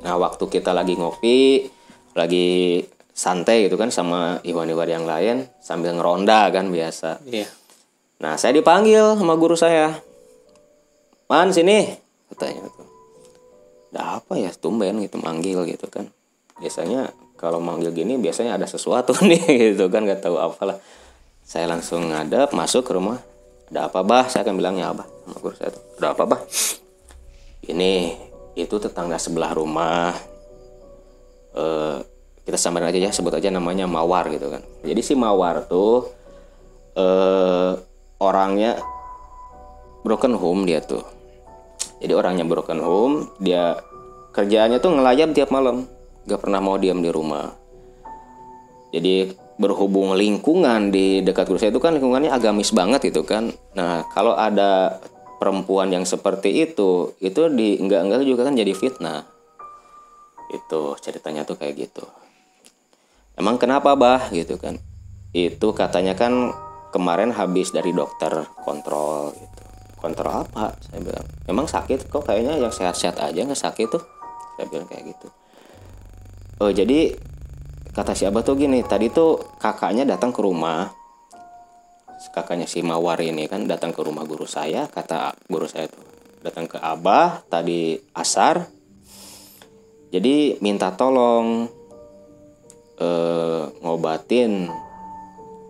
nah 0.03 0.19
waktu 0.19 0.45
kita 0.51 0.75
lagi 0.75 0.99
ngopi 0.99 1.71
lagi 2.13 2.83
santai 3.13 3.69
gitu 3.69 3.77
kan 3.77 3.93
sama 3.93 4.41
ikhwan-ikhwan 4.41 4.89
yang 4.89 5.05
lain 5.05 5.47
sambil 5.61 5.93
ngeronda 5.93 6.49
kan 6.49 6.73
biasa. 6.73 7.21
Iya. 7.29 7.49
Nah 8.25 8.41
saya 8.41 8.57
dipanggil 8.57 9.21
sama 9.21 9.37
guru 9.37 9.55
saya. 9.55 9.93
Man 11.29 11.53
sini 11.53 11.93
katanya 12.33 12.69
tuh. 12.73 12.89
Ada 13.93 14.25
apa 14.25 14.41
ya 14.41 14.51
tumben 14.57 15.05
gitu 15.05 15.21
manggil 15.21 15.69
gitu 15.69 15.87
kan. 15.93 16.09
Biasanya 16.57 17.13
kalau 17.37 17.61
manggil 17.61 17.93
gini 17.93 18.17
biasanya 18.17 18.57
ada 18.57 18.65
sesuatu 18.65 19.13
nih 19.29 19.77
gitu 19.77 19.93
kan 19.93 20.09
nggak 20.09 20.25
tahu 20.25 20.41
apalah. 20.41 20.81
Saya 21.45 21.69
langsung 21.69 22.09
ngadep 22.09 22.57
masuk 22.57 22.89
ke 22.89 22.97
rumah. 22.97 23.21
Ada 23.69 23.89
apa 23.89 24.01
bah? 24.05 24.25
Saya 24.29 24.49
akan 24.49 24.57
bilangnya 24.57 24.93
apa 24.93 25.05
sama 25.05 25.37
guru 25.41 25.55
saya 25.57 25.71
tuh. 25.73 25.85
Ada 26.01 26.17
apa 26.17 26.25
bah? 26.25 26.41
Ini 27.69 27.93
itu 28.59 28.77
tetangga 28.77 29.17
sebelah 29.17 29.53
rumah. 29.57 30.13
Eh, 31.53 31.97
kita 32.43 32.59
samarin 32.59 32.91
aja 32.91 32.99
ya 32.99 33.11
sebut 33.15 33.33
aja 33.39 33.49
namanya 33.49 33.87
mawar 33.87 34.29
gitu 34.33 34.51
kan. 34.51 34.63
Jadi 34.83 35.01
si 35.01 35.15
mawar 35.15 35.65
tuh 35.69 36.11
eh, 36.99 37.73
orangnya 38.21 38.81
broken 40.03 40.35
home 40.37 40.67
dia 40.67 40.83
tuh. 40.83 41.03
Jadi 42.03 42.13
orangnya 42.13 42.43
broken 42.43 42.83
home 42.83 43.31
dia 43.39 43.79
kerjaannya 44.35 44.83
tuh 44.83 44.91
ngelayap 44.99 45.31
tiap 45.33 45.55
malam. 45.55 45.87
Gak 46.27 46.43
pernah 46.43 46.63
mau 46.63 46.79
diam 46.79 47.03
di 47.03 47.11
rumah. 47.11 47.51
Jadi 48.93 49.35
berhubung 49.57 50.19
lingkungan 50.19 50.91
di 50.91 51.23
dekat 51.23 51.47
saya 51.61 51.71
itu 51.71 51.79
kan 51.79 51.95
lingkungannya 51.95 52.35
agamis 52.35 52.75
banget 52.75 53.13
gitu 53.13 53.23
kan. 53.23 53.55
Nah 53.79 54.03
kalau 54.11 54.35
ada 54.35 54.99
perempuan 55.43 55.91
yang 55.91 56.07
seperti 56.07 56.63
itu 56.63 57.19
itu 57.19 57.51
di 57.51 57.75
enggak 57.83 58.07
enggak 58.07 58.23
juga 58.23 58.47
kan 58.47 58.55
jadi 58.55 58.71
fitnah. 58.79 59.27
Itu 60.55 60.95
ceritanya 61.03 61.43
tuh 61.43 61.59
kayak 61.59 61.75
gitu. 61.83 62.07
Emang 63.35 63.59
kenapa 63.59 63.99
bah? 63.99 64.31
Gitu 64.31 64.55
kan. 64.63 64.79
Itu 65.35 65.75
katanya 65.75 66.15
kan 66.15 66.55
kemarin 66.95 67.35
habis 67.35 67.75
dari 67.75 67.91
dokter 67.91 68.31
kontrol 68.63 69.35
gitu. 69.35 69.63
Kontrol 69.99 70.47
apa? 70.47 70.79
Saya 70.79 71.03
bilang 71.03 71.27
memang 71.51 71.67
sakit? 71.67 72.07
Kok 72.07 72.23
kayaknya 72.23 72.63
yang 72.63 72.71
sehat-sehat 72.71 73.19
aja 73.19 73.43
nggak 73.43 73.59
sakit 73.59 73.91
tuh? 73.91 74.05
Saya 74.55 74.71
bilang 74.71 74.87
kayak 74.87 75.11
gitu. 75.11 75.27
Oh 76.63 76.71
jadi 76.71 77.19
kata 77.91 78.15
si 78.15 78.31
abah 78.31 78.47
tuh 78.47 78.55
gini 78.55 78.87
tadi 78.87 79.11
tuh 79.11 79.43
kakaknya 79.59 80.07
datang 80.07 80.31
ke 80.31 80.39
rumah 80.39 81.02
kakaknya 82.31 82.71
si 82.71 82.85
mawar 82.87 83.19
ini 83.19 83.51
kan 83.51 83.67
datang 83.67 83.91
ke 83.91 84.05
rumah 84.05 84.23
guru 84.23 84.47
saya 84.47 84.87
kata 84.87 85.35
guru 85.51 85.67
saya 85.67 85.91
tuh. 85.91 86.05
Datang 86.43 86.71
ke 86.71 86.79
abah 86.79 87.43
tadi 87.51 87.99
asar. 88.15 88.63
Jadi 90.13 90.61
minta 90.61 90.93
tolong 90.93 91.67
eh, 93.01 93.65
ngobatin 93.83 94.71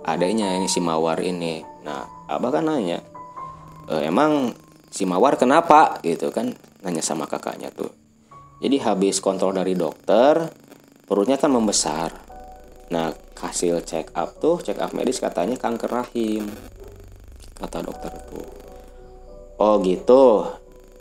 adanya 0.05 0.53
ini 0.59 0.69
si 0.69 0.83
mawar 0.83 1.23
ini. 1.25 1.63
Nah 1.87 2.29
abah 2.29 2.51
kan 2.51 2.67
nanya 2.67 3.13
e, 3.89 3.95
emang 4.07 4.53
si 4.93 5.09
Mawar 5.09 5.39
kenapa? 5.41 5.99
Gitu 6.05 6.31
kan 6.31 6.53
nanya 6.85 7.03
sama 7.03 7.27
kakaknya 7.27 7.73
tuh. 7.73 7.91
Jadi 8.63 8.79
habis 8.79 9.19
kontrol 9.19 9.55
dari 9.57 9.75
dokter 9.75 10.39
perutnya 11.07 11.37
kan 11.37 11.51
membesar. 11.51 12.15
Nah 12.95 13.11
hasil 13.43 13.83
check 13.83 14.15
up 14.15 14.39
tuh 14.39 14.63
check 14.63 14.79
up 14.79 14.95
medis 14.95 15.19
katanya 15.19 15.59
kanker 15.59 15.91
rahim 15.91 16.47
kata 17.59 17.83
dokter 17.83 18.15
tuh 18.31 18.49
oh 19.59 19.83
gitu 19.83 20.47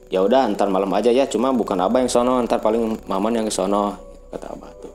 ya 0.09 0.25
udah 0.25 0.49
ntar 0.57 0.67
malam 0.73 0.89
aja 0.97 1.13
ya 1.13 1.29
cuma 1.29 1.53
bukan 1.53 1.77
abah 1.77 2.01
yang 2.01 2.11
sono 2.11 2.41
ntar 2.43 2.59
paling 2.59 3.05
maman 3.05 3.37
yang 3.37 3.47
sono 3.53 3.95
kata 4.33 4.57
abah 4.57 4.71
tuh 4.81 4.93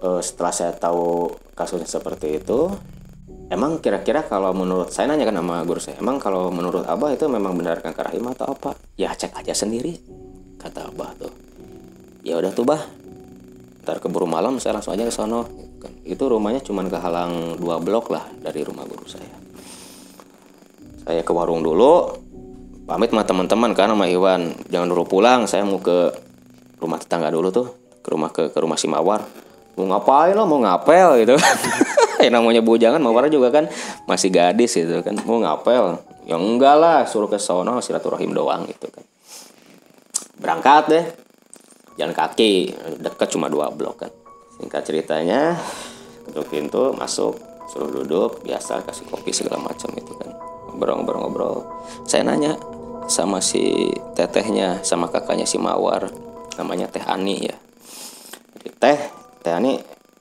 e, 0.00 0.08
setelah 0.24 0.52
saya 0.56 0.72
tahu 0.72 1.30
kasusnya 1.52 1.86
seperti 1.86 2.40
itu 2.40 2.72
Emang 3.46 3.78
kira-kira 3.78 4.26
kalau 4.26 4.50
menurut 4.50 4.90
saya 4.90 5.06
nanya 5.06 5.30
kan 5.30 5.38
sama 5.38 5.62
guru 5.62 5.78
saya, 5.78 6.02
emang 6.02 6.18
kalau 6.18 6.50
menurut 6.50 6.82
Abah 6.82 7.14
itu 7.14 7.30
memang 7.30 7.54
benar 7.54 7.78
kanker 7.78 8.10
rahim 8.10 8.26
atau 8.34 8.50
apa? 8.58 8.74
Ya 8.98 9.14
cek 9.14 9.38
aja 9.38 9.54
sendiri, 9.54 10.02
kata 10.58 10.90
Abah 10.90 11.14
tuh. 11.14 11.30
Ya 12.26 12.42
udah 12.42 12.50
tuh 12.50 12.66
bah, 12.66 12.82
ntar 13.86 14.02
keburu 14.02 14.26
malam 14.26 14.58
saya 14.58 14.74
langsung 14.74 14.98
aja 14.98 15.06
ke 15.06 15.14
sono. 15.14 15.46
Itu 16.06 16.30
rumahnya 16.30 16.62
cuma 16.62 16.86
kehalang 16.86 17.58
dua 17.58 17.82
blok 17.82 18.12
lah 18.14 18.26
dari 18.38 18.62
rumah 18.62 18.86
guru 18.86 19.06
saya. 19.06 19.34
Saya 21.06 21.22
ke 21.22 21.32
warung 21.34 21.62
dulu, 21.62 22.18
pamit 22.86 23.14
sama 23.14 23.22
teman-teman 23.22 23.70
kan 23.74 23.90
sama 23.90 24.10
Iwan. 24.10 24.54
Jangan 24.70 24.88
dulu 24.90 25.04
pulang, 25.06 25.46
saya 25.46 25.62
mau 25.62 25.78
ke 25.78 26.10
rumah 26.82 26.98
tetangga 26.98 27.30
dulu 27.30 27.48
tuh, 27.54 27.66
ke 28.02 28.08
rumah 28.10 28.30
ke, 28.34 28.50
ke 28.50 28.58
rumah 28.58 28.74
si 28.74 28.90
Mawar. 28.90 29.22
Mau 29.76 29.86
ngapain 29.86 30.34
lo, 30.34 30.48
mau 30.48 30.58
ngapel 30.62 31.22
gitu. 31.22 31.36
yang 32.24 32.40
namanya 32.40 32.64
bujangan 32.64 33.00
Mawar 33.00 33.28
juga 33.28 33.52
kan 33.52 33.68
masih 34.08 34.32
gadis 34.32 34.72
gitu 34.76 35.04
kan 35.04 35.14
mau 35.28 35.40
ngapel 35.40 36.00
yang 36.26 36.40
enggak 36.40 36.76
lah 36.76 36.98
suruh 37.04 37.28
ke 37.28 37.36
sono 37.36 37.78
silaturahim 37.84 38.32
doang 38.32 38.64
gitu 38.66 38.88
kan 38.88 39.04
berangkat 40.40 40.84
deh 40.88 41.04
jalan 41.96 42.12
kaki 42.16 42.76
deket 43.00 43.28
cuma 43.32 43.48
dua 43.48 43.72
blok 43.72 44.06
kan 44.06 44.12
singkat 44.56 44.82
ceritanya 44.88 45.56
ketuk 46.26 46.48
pintu 46.50 46.90
masuk 46.96 47.36
suruh 47.70 47.90
duduk 47.90 48.42
biasa 48.46 48.82
kasih 48.86 49.06
kopi 49.10 49.30
segala 49.34 49.60
macam 49.60 49.90
itu 49.94 50.12
kan. 50.16 50.30
Ngobrol-ngobrol-ngobrol 50.72 51.66
saya 52.06 52.26
nanya 52.26 52.58
sama 53.06 53.38
si 53.38 53.90
tetehnya 54.18 54.82
sama 54.82 55.06
kakaknya 55.10 55.46
si 55.46 55.58
Mawar 55.58 56.10
namanya 56.58 56.90
Teh 56.90 57.04
Ani 57.06 57.46
ya. 57.46 57.56
Teh 58.82 58.98
Teh 59.42 59.54
Ani 59.54 59.78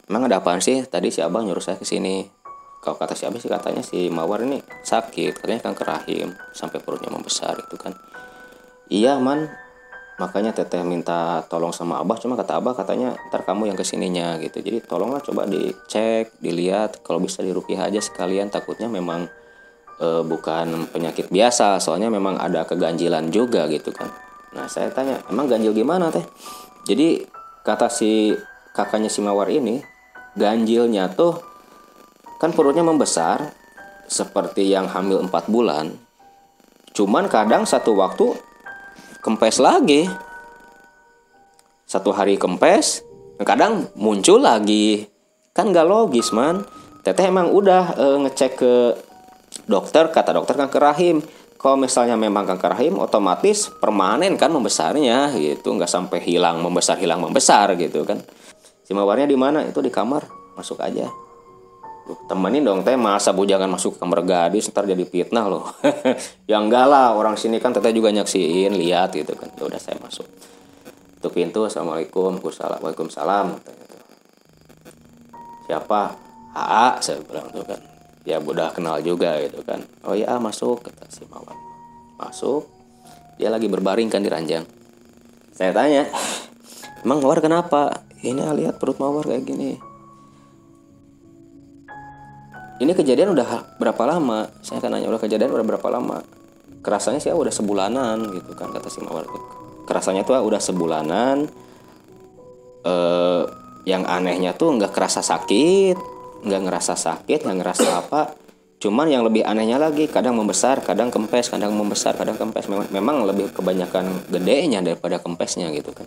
emang 0.10 0.30
ada 0.30 0.42
apaan 0.42 0.62
sih? 0.62 0.86
Tadi 0.86 1.10
si 1.10 1.20
abang 1.22 1.46
nyuruh 1.46 1.64
saya 1.64 1.82
ke 1.82 1.86
sini. 1.86 2.30
Kalau 2.86 3.02
kata 3.02 3.18
si 3.18 3.26
abang 3.26 3.42
sih 3.42 3.50
katanya 3.50 3.82
si 3.82 4.14
Mawar 4.14 4.46
ini 4.46 4.62
sakit 4.62 5.42
katanya 5.42 5.62
kanker 5.66 5.88
rahim 5.90 6.38
sampai 6.54 6.78
perutnya 6.82 7.10
membesar 7.10 7.58
itu 7.58 7.76
kan. 7.78 7.98
Iya 8.86 9.18
man 9.18 9.50
makanya 10.16 10.56
teteh 10.56 10.80
minta 10.88 11.44
tolong 11.52 11.76
sama 11.76 12.00
abah 12.00 12.16
cuma 12.16 12.40
kata 12.40 12.64
abah 12.64 12.72
katanya 12.72 13.20
ntar 13.28 13.44
kamu 13.44 13.68
yang 13.68 13.78
ke 13.78 13.84
sininya 13.84 14.40
gitu. 14.40 14.64
Jadi 14.64 14.80
tolonglah 14.88 15.20
coba 15.20 15.44
dicek 15.44 16.40
dilihat 16.40 17.04
kalau 17.04 17.20
bisa 17.20 17.44
dirupiah 17.44 17.92
aja 17.92 18.00
sekalian. 18.00 18.48
Takutnya 18.48 18.88
memang 18.88 19.28
e, 20.00 20.08
bukan 20.24 20.88
penyakit 20.88 21.28
biasa 21.28 21.84
soalnya 21.84 22.08
memang 22.08 22.40
ada 22.40 22.64
keganjilan 22.64 23.28
juga 23.28 23.68
gitu 23.68 23.92
kan. 23.92 24.08
Nah 24.56 24.72
saya 24.72 24.88
tanya 24.96 25.20
emang 25.28 25.52
ganjil 25.52 25.76
gimana 25.76 26.08
teh? 26.08 26.24
Jadi 26.88 27.28
kata 27.68 27.92
si 27.92 28.32
kakaknya 28.72 29.12
si 29.12 29.20
mawar 29.20 29.52
ini 29.52 29.84
ganjilnya 30.40 31.12
tuh 31.12 31.44
kan 32.40 32.56
perutnya 32.56 32.88
membesar 32.88 33.52
seperti 34.08 34.72
yang 34.72 34.88
hamil 34.88 35.28
4 35.28 35.52
bulan. 35.52 35.92
Cuman 36.96 37.28
kadang 37.28 37.68
satu 37.68 38.00
waktu 38.00 38.32
kempes 39.26 39.58
lagi. 39.58 40.06
Satu 41.90 42.14
hari 42.14 42.38
kempes 42.38 43.02
kadang 43.42 43.90
muncul 43.98 44.38
lagi. 44.38 45.10
Kan 45.50 45.74
gak 45.74 45.90
logis 45.90 46.30
man. 46.30 46.62
Teteh 47.02 47.34
emang 47.34 47.50
udah 47.50 47.98
e, 47.98 48.06
ngecek 48.26 48.52
ke 48.62 48.74
dokter 49.66 50.14
kata 50.14 50.38
dokter 50.38 50.54
kanker 50.54 50.82
rahim 50.82 51.26
kalau 51.58 51.78
misalnya 51.78 52.14
memang 52.14 52.46
kanker 52.46 52.78
rahim 52.78 53.02
otomatis 53.02 53.74
permanen 53.82 54.38
kan 54.38 54.54
membesarnya 54.54 55.34
gitu. 55.34 55.74
Nggak 55.74 55.90
sampai 55.90 56.22
hilang 56.22 56.62
membesar 56.62 57.02
hilang 57.02 57.22
membesar 57.26 57.74
gitu 57.82 58.06
kan. 58.06 58.22
Si 58.86 58.94
mawarnya 58.94 59.26
di 59.26 59.38
mana? 59.38 59.66
Itu 59.66 59.82
di 59.82 59.90
kamar. 59.90 60.30
Masuk 60.54 60.78
aja 60.82 61.25
temenin 62.30 62.62
dong 62.62 62.86
teh 62.86 62.94
masa 62.94 63.34
bujangan 63.34 63.66
masuk 63.66 63.98
ke 63.98 64.00
kamar 64.02 64.22
gadis 64.22 64.70
ntar 64.70 64.86
jadi 64.86 65.02
fitnah 65.06 65.46
loh. 65.50 65.66
Ya 66.50 66.62
enggak 66.62 66.86
lah 66.86 67.18
orang 67.18 67.34
sini 67.34 67.58
kan 67.58 67.74
teteh 67.74 67.90
juga 67.90 68.14
nyaksiin 68.14 68.78
lihat 68.78 69.18
gitu 69.18 69.34
kan. 69.34 69.50
Ya 69.58 69.66
udah 69.66 69.82
saya 69.82 69.98
masuk. 69.98 70.30
Itu 71.18 71.34
pintu 71.34 71.66
assalamualaikum 71.66 72.38
waalaikumsalam 72.38 73.58
siapa? 75.66 76.14
AA 76.54 77.02
saya 77.02 77.20
bilang 77.26 77.50
tuh 77.50 77.66
kan. 77.66 77.82
Ya 78.26 78.38
udah 78.38 78.70
kenal 78.70 79.02
juga 79.02 79.42
gitu 79.42 79.66
kan. 79.66 79.82
Oh 80.06 80.14
iya 80.14 80.38
masuk 80.38 80.86
kata 80.86 81.10
si 81.10 81.26
mawar 81.26 81.58
masuk. 82.22 82.70
Dia 83.42 83.50
lagi 83.50 83.66
berbaring 83.66 84.08
kan 84.14 84.22
di 84.22 84.30
ranjang. 84.30 84.64
Saya 85.58 85.74
tanya 85.74 86.06
emang 87.02 87.26
mawar 87.26 87.42
kenapa? 87.42 88.06
Ini 88.22 88.46
lihat 88.54 88.78
perut 88.78 89.02
mawar 89.02 89.26
kayak 89.26 89.46
gini 89.46 89.78
ini 92.84 92.92
kejadian 92.92 93.32
udah 93.32 93.78
berapa 93.80 94.04
lama? 94.04 94.52
Saya 94.60 94.84
kan 94.84 94.92
nanya 94.92 95.08
udah 95.08 95.22
kejadian 95.22 95.56
udah 95.56 95.66
berapa 95.66 95.88
lama? 95.88 96.20
Kerasanya 96.84 97.24
sih 97.24 97.32
udah 97.32 97.54
sebulanan 97.54 98.30
gitu 98.36 98.52
kan 98.54 98.70
kata 98.70 98.92
si 98.92 99.02
mawar 99.02 99.26
kerasanya 99.86 100.26
tuh 100.26 100.42
udah 100.42 100.60
sebulanan. 100.60 101.48
Eh, 102.86 103.44
yang 103.86 104.06
anehnya 104.06 104.58
tuh 104.58 104.74
nggak 104.74 104.94
kerasa 104.94 105.22
sakit 105.22 105.98
nggak 106.46 106.62
ngerasa 106.62 106.94
sakit 106.98 107.40
nggak 107.48 107.58
ngerasa 107.64 107.88
apa. 108.02 108.22
Cuman 108.78 109.10
yang 109.10 109.26
lebih 109.26 109.42
anehnya 109.42 109.82
lagi 109.82 110.06
kadang 110.06 110.38
membesar 110.38 110.84
kadang 110.84 111.10
kempes 111.10 111.50
kadang 111.50 111.74
membesar 111.74 112.14
kadang 112.14 112.38
kempes. 112.38 112.68
Memang, 112.68 112.92
memang 112.92 113.18
lebih 113.26 113.50
kebanyakan 113.56 114.30
gedenya 114.30 114.84
daripada 114.84 115.18
kempesnya 115.18 115.72
gitu 115.74 115.96
kan. 115.96 116.06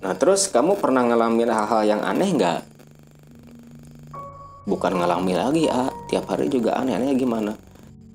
Nah 0.00 0.12
terus 0.16 0.48
kamu 0.48 0.80
pernah 0.80 1.06
ngalamin 1.06 1.48
hal-hal 1.48 1.82
yang 1.86 2.00
aneh 2.04 2.28
nggak 2.34 2.79
bukan 4.68 5.00
ngalami 5.00 5.32
lagi 5.36 5.64
ah 5.70 5.88
tiap 6.10 6.28
hari 6.28 6.50
juga 6.52 6.76
aneh-aneh 6.76 7.16
gimana. 7.16 7.56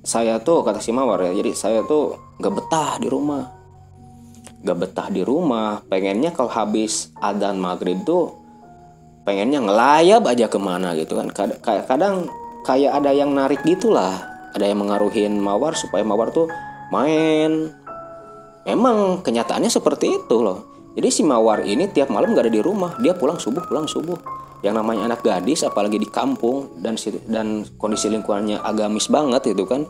Saya 0.05 0.38
tuh 0.38 0.62
kata 0.62 0.77
si 0.77 0.93
mawar 0.93 1.25
ya 1.25 1.34
jadi 1.34 1.51
saya 1.58 1.79
tuh 1.81 2.17
gak 2.38 2.53
betah 2.53 3.01
di 3.01 3.08
rumah. 3.10 3.49
Gak 4.62 4.77
betah 4.77 5.08
di 5.10 5.25
rumah 5.25 5.81
pengennya 5.89 6.29
kalau 6.34 6.51
habis 6.53 7.10
adan 7.17 7.58
maghrib 7.58 7.97
tuh 8.05 8.38
pengennya 9.25 9.62
ngelayap 9.65 10.21
aja 10.29 10.45
ke 10.45 10.60
mana 10.62 10.93
gitu 10.93 11.17
kan. 11.17 11.34
Kadang, 11.34 11.86
kadang 11.89 12.15
kayak 12.62 13.01
ada 13.01 13.12
yang 13.13 13.34
narik 13.34 13.65
gitulah. 13.65 14.34
Ada 14.53 14.71
yang 14.71 14.86
mengaruhin 14.86 15.36
mawar 15.41 15.73
supaya 15.73 16.05
mawar 16.05 16.31
tuh 16.31 16.47
main. 16.93 17.73
Memang 18.65 19.25
kenyataannya 19.25 19.73
seperti 19.73 20.21
itu 20.21 20.38
loh. 20.41 20.93
Jadi 20.95 21.10
si 21.12 21.21
mawar 21.27 21.65
ini 21.65 21.89
tiap 21.89 22.13
malam 22.13 22.38
gak 22.38 22.47
ada 22.47 22.53
di 22.53 22.62
rumah. 22.62 22.93
Dia 23.01 23.17
pulang 23.17 23.41
subuh 23.41 23.65
pulang 23.65 23.89
subuh 23.89 24.44
yang 24.65 24.73
namanya 24.73 25.13
anak 25.13 25.21
gadis 25.21 25.62
apalagi 25.62 26.01
di 26.01 26.10
kampung 26.10 26.82
dan 26.82 26.97
dan 27.30 27.62
kondisi 27.78 28.10
lingkungannya 28.10 28.65
agamis 28.65 29.13
banget 29.13 29.54
itu 29.54 29.62
kan 29.69 29.86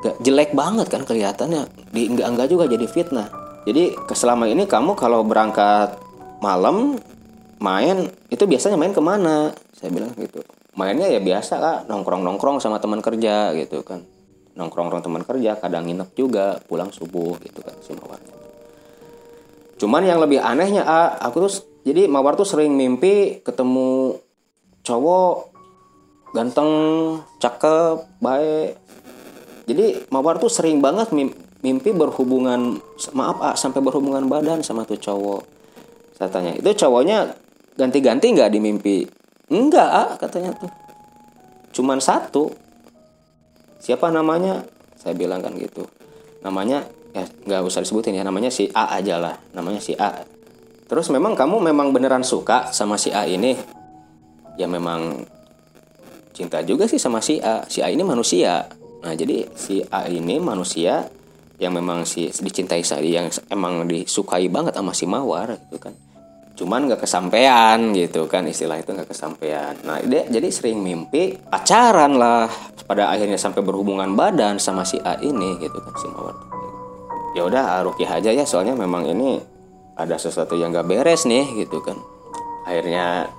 gak 0.00 0.16
jelek 0.24 0.56
banget 0.56 0.88
kan 0.88 1.04
kelihatannya. 1.04 1.68
Di 1.92 2.08
enggak 2.08 2.26
enggak 2.32 2.48
juga 2.48 2.64
jadi 2.64 2.88
fitnah. 2.88 3.28
Jadi 3.68 3.92
selama 4.16 4.48
ini 4.48 4.64
kamu 4.64 4.96
kalau 4.96 5.20
berangkat 5.20 6.00
malam 6.40 6.96
main 7.60 8.08
itu 8.32 8.48
biasanya 8.48 8.80
main 8.80 8.96
ke 8.96 9.04
mana? 9.04 9.52
Saya 9.76 9.92
bilang 9.92 10.16
gitu. 10.16 10.40
Mainnya 10.80 11.12
ya 11.12 11.20
biasa 11.20 11.60
kak 11.60 11.78
nongkrong 11.92 12.24
nongkrong 12.24 12.64
sama 12.64 12.80
teman 12.80 13.04
kerja 13.04 13.52
gitu 13.52 13.84
kan. 13.84 14.00
Nongkrong 14.56 14.88
nongkrong 14.88 15.04
teman 15.04 15.22
kerja 15.28 15.60
kadang 15.60 15.84
nginep 15.84 16.08
juga 16.16 16.56
pulang 16.64 16.88
subuh 16.88 17.36
gitu 17.44 17.60
kan 17.60 17.76
si 17.84 17.92
cuman 19.74 20.06
yang 20.06 20.22
lebih 20.22 20.38
anehnya 20.40 20.86
aku 21.20 21.44
tuh 21.44 21.52
jadi 21.84 22.08
Mawar 22.08 22.34
tuh 22.34 22.48
sering 22.48 22.72
mimpi 22.72 23.44
ketemu 23.44 24.16
cowok 24.80 25.52
ganteng, 26.34 26.72
cakep, 27.38 28.08
baik. 28.18 28.80
Jadi 29.70 30.10
Mawar 30.10 30.42
tuh 30.42 30.50
sering 30.50 30.82
banget 30.82 31.14
mimpi 31.62 31.94
berhubungan 31.94 32.82
maaf 33.14 33.38
ah, 33.40 33.54
sampai 33.54 33.80
berhubungan 33.84 34.26
badan 34.26 34.64
sama 34.66 34.82
tuh 34.88 34.98
cowok. 34.98 35.46
Saya 36.18 36.28
tanya, 36.32 36.56
itu 36.56 36.66
cowoknya 36.74 37.36
ganti-ganti 37.78 38.34
nggak 38.34 38.50
di 38.50 38.58
mimpi? 38.58 38.96
Enggak, 39.52 39.88
ah, 39.88 40.10
katanya 40.18 40.56
tuh. 40.58 40.72
Cuman 41.70 42.02
satu. 42.02 42.50
Siapa 43.78 44.08
namanya? 44.08 44.64
Saya 44.96 45.12
bilang 45.12 45.44
kan 45.44 45.52
gitu. 45.60 45.84
Namanya 46.40 46.88
ya 47.14 47.28
nggak 47.28 47.62
usah 47.68 47.84
disebutin 47.84 48.16
ya, 48.16 48.24
namanya 48.26 48.50
si 48.50 48.72
A 48.74 48.96
aja 48.98 49.20
lah. 49.20 49.36
Namanya 49.52 49.78
si 49.78 49.94
A 49.94 50.33
Terus 50.94 51.10
memang 51.10 51.34
kamu 51.34 51.58
memang 51.58 51.90
beneran 51.90 52.22
suka 52.22 52.70
sama 52.70 52.94
si 52.94 53.10
A 53.10 53.26
ini? 53.26 53.58
Ya 54.54 54.70
memang 54.70 55.26
cinta 56.30 56.62
juga 56.62 56.86
sih 56.86 57.02
sama 57.02 57.18
si 57.18 57.42
A. 57.42 57.66
Si 57.66 57.82
A 57.82 57.90
ini 57.90 58.06
manusia. 58.06 58.70
Nah 59.02 59.10
jadi 59.18 59.42
si 59.58 59.82
A 59.90 60.06
ini 60.06 60.38
manusia 60.38 61.02
yang 61.58 61.74
memang 61.74 62.06
si 62.06 62.30
dicintai 62.30 62.86
saya 62.86 63.02
yang 63.02 63.26
emang 63.50 63.90
disukai 63.90 64.46
banget 64.46 64.78
sama 64.78 64.94
si 64.94 65.10
Mawar 65.10 65.58
gitu 65.66 65.82
kan. 65.82 65.98
Cuman 66.54 66.86
gak 66.86 67.02
kesampaian 67.02 67.90
gitu 67.90 68.30
kan 68.30 68.46
istilah 68.46 68.78
itu 68.78 68.94
gak 68.94 69.10
kesampaian. 69.10 69.74
Nah 69.82 69.98
dia 69.98 70.30
jadi 70.30 70.46
sering 70.46 70.78
mimpi 70.78 71.34
pacaran 71.50 72.14
lah 72.14 72.46
pada 72.86 73.10
akhirnya 73.10 73.34
sampai 73.34 73.66
berhubungan 73.66 74.14
badan 74.14 74.62
sama 74.62 74.86
si 74.86 75.02
A 75.02 75.18
ini 75.18 75.58
gitu 75.58 75.74
kan 75.74 75.94
si 75.98 76.06
Mawar. 76.06 76.38
Ya 77.34 77.42
udah 77.42 77.82
Rukiah 77.82 78.22
aja 78.22 78.30
ya 78.30 78.46
soalnya 78.46 78.78
memang 78.78 79.10
ini 79.10 79.53
ada 79.94 80.18
sesuatu 80.18 80.58
yang 80.58 80.74
gak 80.74 80.90
beres 80.90 81.26
nih 81.26 81.64
gitu 81.64 81.78
kan. 81.82 81.98
Akhirnya 82.66 83.30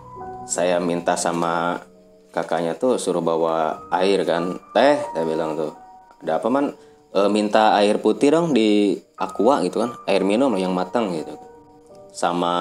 saya 0.48 0.80
minta 0.80 1.20
sama 1.20 1.84
kakaknya 2.32 2.78
tuh 2.78 2.96
suruh 2.96 3.24
bawa 3.24 3.88
air 3.92 4.24
kan. 4.24 4.60
Teh 4.72 5.00
saya 5.12 5.26
bilang 5.28 5.60
tuh 5.60 5.72
ada 6.24 6.40
apa 6.40 6.48
man? 6.48 6.72
E, 7.16 7.20
minta 7.32 7.76
air 7.80 8.00
putih 8.00 8.32
dong 8.32 8.56
di 8.56 8.96
aqua 9.20 9.60
gitu 9.68 9.84
kan. 9.84 9.98
Air 10.08 10.24
minum 10.24 10.54
yang 10.56 10.72
matang 10.72 11.12
gitu. 11.12 11.36
Sama 12.16 12.54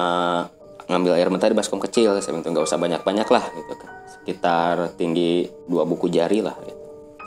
ngambil 0.91 1.15
air 1.15 1.29
mentah 1.31 1.47
di 1.47 1.55
baskom 1.55 1.79
kecil. 1.79 2.17
Saya 2.19 2.35
bilang 2.35 2.51
nggak 2.51 2.67
usah 2.67 2.79
banyak 2.79 3.01
banyak 3.05 3.27
lah 3.31 3.45
gitu 3.55 3.73
kan. 3.79 3.89
Sekitar 4.09 4.75
tinggi 4.99 5.47
dua 5.69 5.87
buku 5.87 6.11
jari 6.11 6.43
lah 6.43 6.55
gitu. 6.65 6.83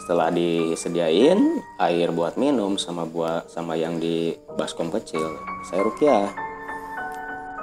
setelah 0.08 0.32
disediain 0.32 1.60
air 1.76 2.08
buat 2.16 2.40
minum 2.40 2.80
sama 2.80 3.04
buat 3.04 3.44
sama 3.52 3.76
yang 3.76 4.00
di 4.00 4.32
baskom 4.56 4.88
kecil 4.88 5.36
saya 5.68 5.84
rukyah 5.84 6.32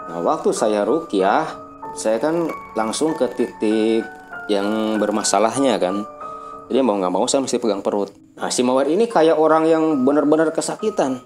Nah, 0.06 0.22
waktu 0.22 0.54
saya 0.54 0.86
rukyah, 0.86 1.50
saya 1.98 2.22
kan 2.22 2.46
langsung 2.78 3.18
ke 3.18 3.26
titik 3.34 4.06
yang 4.52 5.00
bermasalahnya 5.02 5.82
kan. 5.82 6.06
Jadi 6.70 6.80
mau 6.82 6.98
nggak 6.98 7.14
mau 7.14 7.26
saya 7.26 7.42
mesti 7.46 7.58
pegang 7.58 7.82
perut. 7.82 8.14
Nah, 8.38 8.50
si 8.54 8.62
Mawar 8.62 8.90
ini 8.90 9.10
kayak 9.10 9.38
orang 9.38 9.66
yang 9.66 10.06
benar-benar 10.06 10.54
kesakitan. 10.54 11.22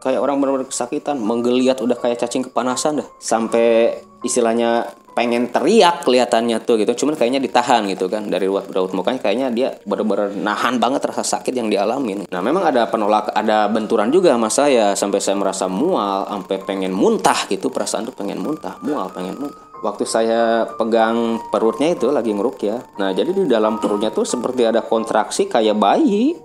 Kayak 0.00 0.24
orang 0.24 0.40
benar-benar 0.40 0.68
kesakitan, 0.72 1.20
menggeliat 1.20 1.84
udah 1.84 1.98
kayak 1.98 2.24
cacing 2.24 2.48
kepanasan 2.48 3.04
dah. 3.04 3.08
Sampai 3.20 4.00
istilahnya 4.24 4.88
pengen 5.12 5.50
teriak 5.50 6.06
kelihatannya 6.06 6.62
tuh 6.62 6.80
gitu. 6.80 7.04
Cuman 7.04 7.14
kayaknya 7.18 7.40
ditahan 7.42 7.86
gitu 7.90 8.06
kan 8.06 8.26
dari 8.30 8.46
raut 8.46 8.70
raut 8.70 8.92
mukanya. 8.94 9.20
Kayaknya 9.20 9.46
dia 9.52 9.68
bener-bener 9.84 10.34
nahan 10.34 10.78
banget 10.78 11.04
rasa 11.06 11.24
sakit 11.24 11.52
yang 11.54 11.68
dialamin. 11.68 12.26
Nah 12.30 12.40
memang 12.40 12.66
ada 12.66 12.86
penolak 12.88 13.30
ada 13.34 13.66
benturan 13.68 14.08
juga 14.08 14.34
sama 14.34 14.50
saya. 14.50 14.86
Sampai 14.94 15.20
saya 15.22 15.36
merasa 15.38 15.66
mual 15.66 16.26
sampai 16.26 16.56
pengen 16.62 16.94
muntah 16.94 17.46
gitu. 17.50 17.68
Perasaan 17.68 18.08
tuh 18.08 18.16
pengen 18.16 18.40
muntah 18.40 18.78
mual 18.82 19.10
pengen 19.12 19.36
muntah. 19.38 19.64
Waktu 19.80 20.04
saya 20.04 20.68
pegang 20.76 21.40
perutnya 21.48 21.96
itu 21.96 22.12
lagi 22.12 22.30
ngeruk 22.36 22.58
ya. 22.60 22.84
Nah 23.00 23.16
jadi 23.16 23.32
di 23.32 23.48
dalam 23.48 23.80
perutnya 23.80 24.12
tuh 24.12 24.28
seperti 24.28 24.68
ada 24.68 24.84
kontraksi 24.84 25.48
kayak 25.48 25.76
bayi. 25.76 26.36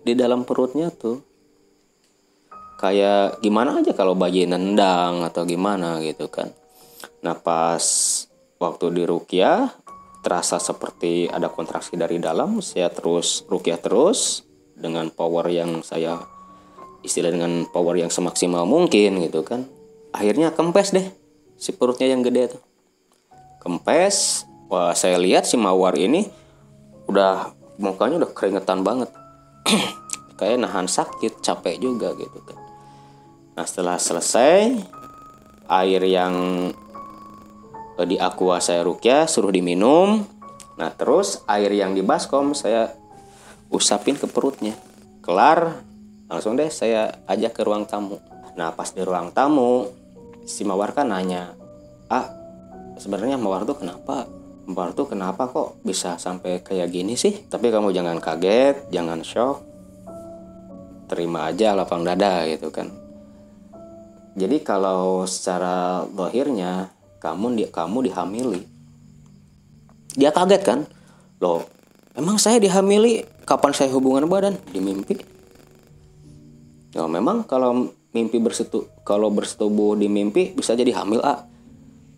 Di 0.00 0.12
dalam 0.16 0.48
perutnya 0.48 0.88
tuh. 0.88 1.20
Kayak 2.80 3.44
gimana 3.44 3.84
aja 3.84 3.92
kalau 3.92 4.16
bayi 4.16 4.48
nendang 4.48 5.20
atau 5.20 5.44
gimana 5.44 6.00
gitu 6.00 6.32
kan 6.32 6.48
Nah 7.20 7.36
pas 7.36 7.84
waktu 8.60 8.86
di 8.92 9.02
Rukia 9.04 9.68
terasa 10.20 10.60
seperti 10.60 11.28
ada 11.28 11.48
kontraksi 11.48 11.96
dari 11.96 12.20
dalam, 12.20 12.60
saya 12.60 12.92
terus 12.92 13.44
Rukia 13.48 13.80
terus 13.80 14.44
dengan 14.76 15.08
power 15.12 15.48
yang 15.48 15.80
saya 15.80 16.20
istilah 17.00 17.32
dengan 17.32 17.64
power 17.68 17.96
yang 17.96 18.12
semaksimal 18.12 18.68
mungkin 18.68 19.20
gitu 19.24 19.40
kan. 19.44 19.64
Akhirnya 20.12 20.52
kempes 20.52 20.92
deh 20.92 21.08
si 21.60 21.72
perutnya 21.76 22.08
yang 22.08 22.24
gede 22.24 22.56
tuh. 22.56 22.62
Kempes, 23.60 24.48
wah 24.72 24.96
saya 24.96 25.20
lihat 25.20 25.44
si 25.44 25.60
Mawar 25.60 25.96
ini 26.00 26.24
udah 27.08 27.52
mukanya 27.76 28.24
udah 28.24 28.30
keringetan 28.32 28.80
banget. 28.80 29.12
Kayak 30.40 30.64
nahan 30.64 30.88
sakit, 30.88 31.44
capek 31.44 31.76
juga 31.76 32.16
gitu 32.16 32.40
kan. 32.44 32.56
Nah 33.56 33.64
setelah 33.68 34.00
selesai 34.00 34.80
air 35.68 36.02
yang 36.08 36.34
di 37.98 38.16
aqua 38.16 38.62
saya 38.62 38.86
rukyah 38.86 39.26
suruh 39.26 39.52
diminum. 39.52 40.24
Nah 40.78 40.90
terus 40.94 41.44
air 41.44 41.72
yang 41.74 41.92
di 41.92 42.00
baskom 42.00 42.56
saya 42.56 42.94
usapin 43.68 44.16
ke 44.16 44.26
perutnya. 44.30 44.74
Kelar 45.20 45.82
langsung 46.30 46.56
deh 46.56 46.70
saya 46.70 47.20
ajak 47.26 47.52
ke 47.56 47.62
ruang 47.66 47.84
tamu. 47.84 48.16
Nah 48.56 48.72
pas 48.72 48.88
di 48.90 49.02
ruang 49.02 49.34
tamu 49.34 49.88
si 50.46 50.64
mawar 50.64 50.96
kan 50.96 51.12
nanya 51.12 51.54
ah 52.10 52.26
sebenarnya 52.98 53.38
mawar 53.38 53.68
tuh 53.68 53.78
kenapa? 53.78 54.26
Mawar 54.66 54.94
tuh 54.94 55.10
kenapa 55.10 55.50
kok 55.50 55.82
bisa 55.82 56.16
sampai 56.16 56.62
kayak 56.62 56.90
gini 56.90 57.14
sih? 57.14 57.46
Tapi 57.46 57.70
kamu 57.70 57.94
jangan 57.94 58.18
kaget 58.18 58.90
jangan 58.90 59.20
shock. 59.22 59.62
Terima 61.10 61.50
aja 61.50 61.74
lapang 61.74 62.06
dada 62.06 62.46
gitu 62.46 62.70
kan. 62.70 62.90
Jadi 64.38 64.62
kalau 64.62 65.26
secara 65.26 66.06
lahirnya 66.06 66.94
kamu 67.20 67.60
di 67.60 67.64
kamu 67.68 68.08
dihamili. 68.08 68.62
Dia 70.16 70.32
kaget 70.32 70.62
kan? 70.64 70.80
Loh 71.38 71.68
emang 72.16 72.40
saya 72.40 72.58
dihamili? 72.58 73.22
Kapan 73.46 73.72
saya 73.74 73.90
hubungan 73.90 74.30
badan? 74.30 74.54
Di 74.70 74.78
mimpi. 74.78 75.18
Ya 76.94 77.06
memang 77.06 77.46
kalau 77.46 77.94
mimpi 78.10 78.42
bersetu 78.42 78.90
kalau 79.06 79.30
bersetubuh 79.30 79.94
di 79.94 80.10
mimpi 80.10 80.50
bisa 80.50 80.74
jadi 80.74 80.90
hamil 80.90 81.22
ah 81.22 81.46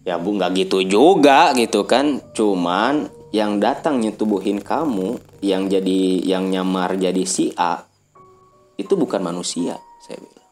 ya 0.09 0.17
bu 0.17 0.33
nggak 0.37 0.51
gitu 0.65 0.81
juga 0.85 1.53
gitu 1.53 1.85
kan? 1.85 2.21
Cuman 2.33 3.09
yang 3.33 3.61
datang 3.61 4.01
nyetubuhin 4.01 4.61
kamu 4.61 5.21
yang 5.45 5.69
jadi 5.69 6.21
yang 6.25 6.49
nyamar 6.49 6.97
jadi 6.97 7.25
si 7.25 7.53
A 7.57 7.85
itu 8.81 8.93
bukan 8.97 9.21
manusia 9.21 9.77
saya 10.05 10.21
bilang. 10.21 10.49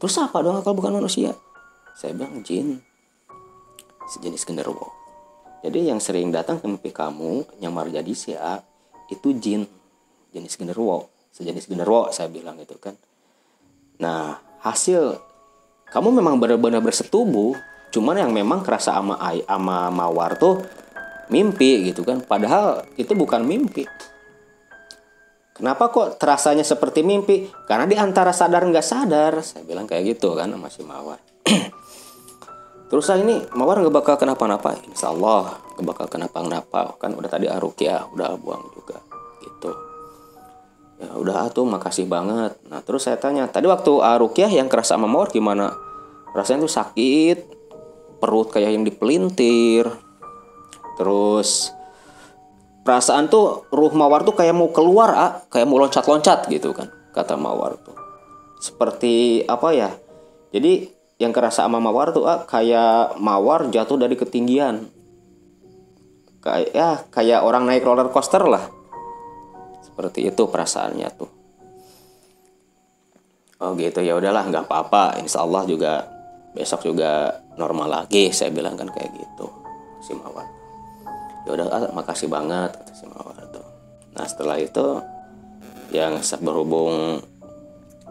Terus 0.00 0.14
apa 0.18 0.38
dong 0.42 0.62
kalau 0.62 0.76
bukan 0.78 0.98
manusia? 1.02 1.34
Saya 1.98 2.16
bilang 2.16 2.42
jin 2.46 2.89
sejenis 4.10 4.42
genderuwo. 4.42 4.90
Jadi 5.60 5.92
yang 5.92 6.00
sering 6.00 6.32
datang 6.32 6.58
ke 6.58 6.66
mimpi 6.66 6.90
kamu 6.90 7.60
nyamar 7.60 7.92
jadi 7.92 8.12
si 8.16 8.32
A 8.32 8.58
itu 9.12 9.36
jin 9.36 9.68
jenis 10.32 10.56
genderuwo, 10.56 11.10
sejenis 11.30 11.68
genderuwo 11.68 12.10
saya 12.10 12.26
bilang 12.32 12.56
itu 12.58 12.74
kan. 12.80 12.96
Nah, 14.00 14.40
hasil 14.64 15.20
kamu 15.90 16.22
memang 16.22 16.40
benar-benar 16.40 16.80
bersetubuh, 16.80 17.58
cuman 17.92 18.16
yang 18.24 18.32
memang 18.32 18.64
kerasa 18.64 18.96
ama 18.96 19.18
ama 19.46 19.90
mawar 19.92 20.38
tuh 20.38 20.64
mimpi 21.28 21.92
gitu 21.92 22.06
kan. 22.06 22.24
Padahal 22.24 22.86
itu 22.96 23.12
bukan 23.12 23.44
mimpi. 23.44 23.84
Kenapa 25.60 25.92
kok 25.92 26.16
terasanya 26.16 26.64
seperti 26.64 27.04
mimpi? 27.04 27.44
Karena 27.68 27.84
di 27.84 27.92
antara 27.92 28.32
sadar 28.32 28.64
nggak 28.64 28.86
sadar, 28.86 29.44
saya 29.44 29.60
bilang 29.60 29.84
kayak 29.84 30.16
gitu 30.16 30.32
kan 30.32 30.48
sama 30.48 30.72
si 30.72 30.80
mawar. 30.80 31.20
Terus 32.90 33.06
saya 33.06 33.22
ini 33.22 33.38
mawar 33.54 33.78
nggak 33.78 33.94
bakal 33.94 34.18
kenapa-napa, 34.18 34.74
insya 34.82 35.14
Allah 35.14 35.62
nggak 35.78 35.86
bakal 35.86 36.06
kenapa-napa. 36.10 36.98
Kan 36.98 37.14
udah 37.14 37.30
tadi 37.30 37.46
ya 37.46 38.02
udah 38.10 38.34
buang 38.34 38.66
juga 38.74 38.98
gitu. 39.46 39.70
Ya 40.98 41.14
udah 41.14 41.48
tuh 41.54 41.64
makasih 41.70 42.10
banget. 42.10 42.58
Nah 42.66 42.82
terus 42.82 43.06
saya 43.06 43.16
tanya, 43.16 43.46
tadi 43.46 43.70
waktu 43.70 44.02
ya 44.42 44.50
yang 44.50 44.66
kerasa 44.66 44.98
sama 44.98 45.06
mawar 45.06 45.30
gimana? 45.30 45.70
Rasanya 46.34 46.66
tuh 46.66 46.74
sakit, 46.74 47.38
perut 48.18 48.50
kayak 48.50 48.74
yang 48.74 48.82
dipelintir. 48.82 49.86
Terus 50.98 51.70
perasaan 52.82 53.30
tuh 53.30 53.70
ruh 53.70 53.94
mawar 53.94 54.26
tuh 54.26 54.34
kayak 54.34 54.52
mau 54.52 54.68
keluar, 54.74 55.10
ah, 55.14 55.32
kayak 55.46 55.70
mau 55.70 55.78
loncat-loncat 55.78 56.50
gitu 56.50 56.74
kan, 56.74 56.90
kata 57.14 57.38
mawar 57.38 57.78
tuh. 57.80 57.94
Seperti 58.60 59.46
apa 59.46 59.72
ya? 59.72 59.94
Jadi 60.52 60.99
yang 61.20 61.36
kerasa 61.36 61.68
sama 61.68 61.76
mawar 61.76 62.16
tuh 62.16 62.24
ah, 62.24 62.48
kayak 62.48 63.20
mawar 63.20 63.68
jatuh 63.68 64.00
dari 64.00 64.16
ketinggian. 64.16 64.88
Kayak 66.40 66.68
ya 66.72 66.90
kayak 67.12 67.44
orang 67.44 67.68
naik 67.68 67.84
roller 67.84 68.08
coaster 68.08 68.40
lah. 68.48 68.72
Seperti 69.84 70.32
itu 70.32 70.42
perasaannya 70.48 71.08
tuh. 71.12 71.30
Oh 73.60 73.76
gitu. 73.76 74.00
Ya 74.00 74.16
udahlah 74.16 74.48
nggak 74.48 74.64
apa-apa. 74.64 75.20
Insya 75.20 75.44
Allah 75.44 75.68
juga 75.68 76.08
besok 76.56 76.88
juga 76.88 77.44
normal 77.60 77.92
lagi 77.92 78.32
saya 78.32 78.48
bilang 78.48 78.80
kan 78.80 78.88
kayak 78.88 79.12
gitu 79.12 79.46
si 80.00 80.16
mawar. 80.16 80.48
Ya 81.44 81.52
udah 81.52 81.66
ah, 81.68 81.92
makasih 81.92 82.32
banget 82.32 82.72
kata 82.80 82.92
si 82.96 83.04
mawar 83.12 83.36
tuh. 83.52 83.68
Nah 84.16 84.24
setelah 84.24 84.56
itu 84.56 85.04
yang 85.92 86.16
berhubung 86.40 87.20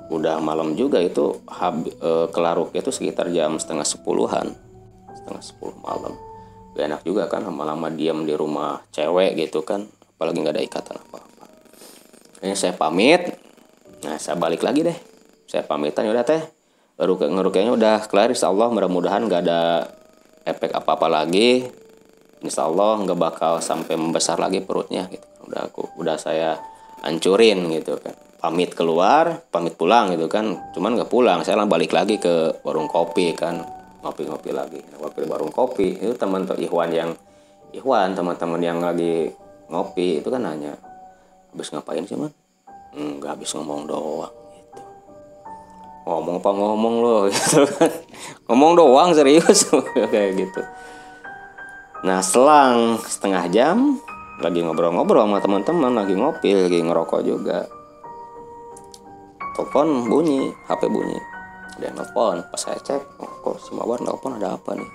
udah 0.09 0.41
malam 0.41 0.73
juga 0.73 0.97
itu 0.97 1.37
hab, 1.45 1.85
e, 1.85 2.11
kelaruk 2.33 2.73
itu 2.73 2.89
sekitar 2.89 3.29
jam 3.29 3.61
setengah 3.61 3.85
sepuluhan. 3.85 4.57
Setengah 5.13 5.43
sepuluh 5.45 5.77
malam. 5.85 6.17
Gak 6.73 6.85
enak 6.89 7.01
juga 7.05 7.29
kan 7.29 7.45
lama-lama 7.45 7.93
diam 7.93 8.25
di 8.25 8.33
rumah 8.33 8.81
cewek 8.89 9.37
gitu 9.37 9.61
kan 9.61 9.85
apalagi 9.85 10.37
nggak 10.41 10.55
ada 10.57 10.63
ikatan 10.65 10.97
apa-apa. 10.99 11.45
Ini 12.43 12.55
saya 12.57 12.73
pamit. 12.75 13.37
Nah 14.03 14.17
saya 14.17 14.35
balik 14.35 14.65
lagi 14.65 14.83
deh. 14.83 14.97
Saya 15.45 15.63
pamitan 15.63 16.09
udah 16.09 16.25
teh. 16.25 16.43
Ngeruk 16.99 17.55
udah 17.55 18.03
kelar 18.11 18.33
insya 18.33 18.51
Allah 18.51 18.67
mudah-mudahan 18.67 19.23
nggak 19.23 19.41
ada 19.47 19.87
efek 20.43 20.75
apa-apa 20.75 21.07
lagi. 21.07 21.63
Insya 22.43 22.67
Allah 22.67 22.99
nggak 22.99 23.19
bakal 23.19 23.53
sampai 23.63 23.95
membesar 23.95 24.35
lagi 24.39 24.59
perutnya 24.59 25.07
gitu. 25.07 25.23
Udah 25.47 25.71
aku 25.71 25.87
udah 25.99 26.19
saya 26.19 26.59
hancurin 27.03 27.71
gitu 27.71 27.95
kan 27.99 28.28
pamit 28.39 28.71
keluar 28.71 29.43
pamit 29.51 29.75
pulang 29.75 30.15
gitu 30.15 30.31
kan. 30.31 30.71
Cuman 30.71 30.95
nggak 30.95 31.11
pulang 31.11 31.43
saya 31.43 31.61
balik 31.67 31.91
lagi 31.91 32.17
ke 32.17 32.63
warung 32.63 32.87
kopi 32.87 33.35
kan. 33.35 33.61
Ngopi-ngopi 33.99 34.55
lagi 34.55 34.79
waktu 34.95 35.23
di 35.23 35.27
warung 35.27 35.51
kopi. 35.51 35.99
Itu 35.99 36.15
teman 36.15 36.47
Ikhwan 36.47 36.89
yang 36.95 37.11
Ikhwan 37.75 38.15
teman-teman 38.15 38.61
yang 38.63 38.79
lagi 38.79 39.29
ngopi 39.69 40.23
itu 40.23 40.27
kan 40.33 40.41
nanya 40.41 40.73
habis 41.53 41.69
ngapain 41.69 42.01
sih 42.01 42.17
man 42.17 42.33
nggak 42.97 43.37
habis 43.37 43.53
ngomong 43.53 43.85
doang 43.85 44.33
gitu. 44.57 44.81
Ngomong 46.09 46.41
apa 46.41 46.49
ngomong 46.49 46.95
lo 47.03 47.17
gitu 47.29 47.67
kan. 47.69 47.91
Ngomong 48.49 48.71
doang 48.73 49.09
serius? 49.13 49.69
Kayak 50.13 50.31
gitu. 50.47 50.61
Nah 52.01 52.23
selang 52.23 52.97
setengah 53.03 53.45
jam 53.51 53.99
lagi 54.39 54.63
ngobrol-ngobrol 54.63 55.27
sama 55.27 55.43
teman-teman 55.43 55.91
lagi 55.99 56.15
ngopi 56.15 56.55
lagi 56.55 56.79
ngerokok 56.79 57.21
juga 57.27 57.67
telepon 59.53 60.07
bunyi 60.09 60.53
HP 60.67 60.89
bunyi. 60.89 61.19
Yang 61.79 62.03
nelfon 62.03 62.43
pas 62.51 62.59
saya 62.59 62.79
cek 62.83 63.01
oh, 63.23 63.31
kok 63.39 63.55
si 63.63 63.71
mawar 63.71 64.03
nelfon 64.03 64.35
ada 64.35 64.59
apa 64.59 64.75
nih? 64.75 64.89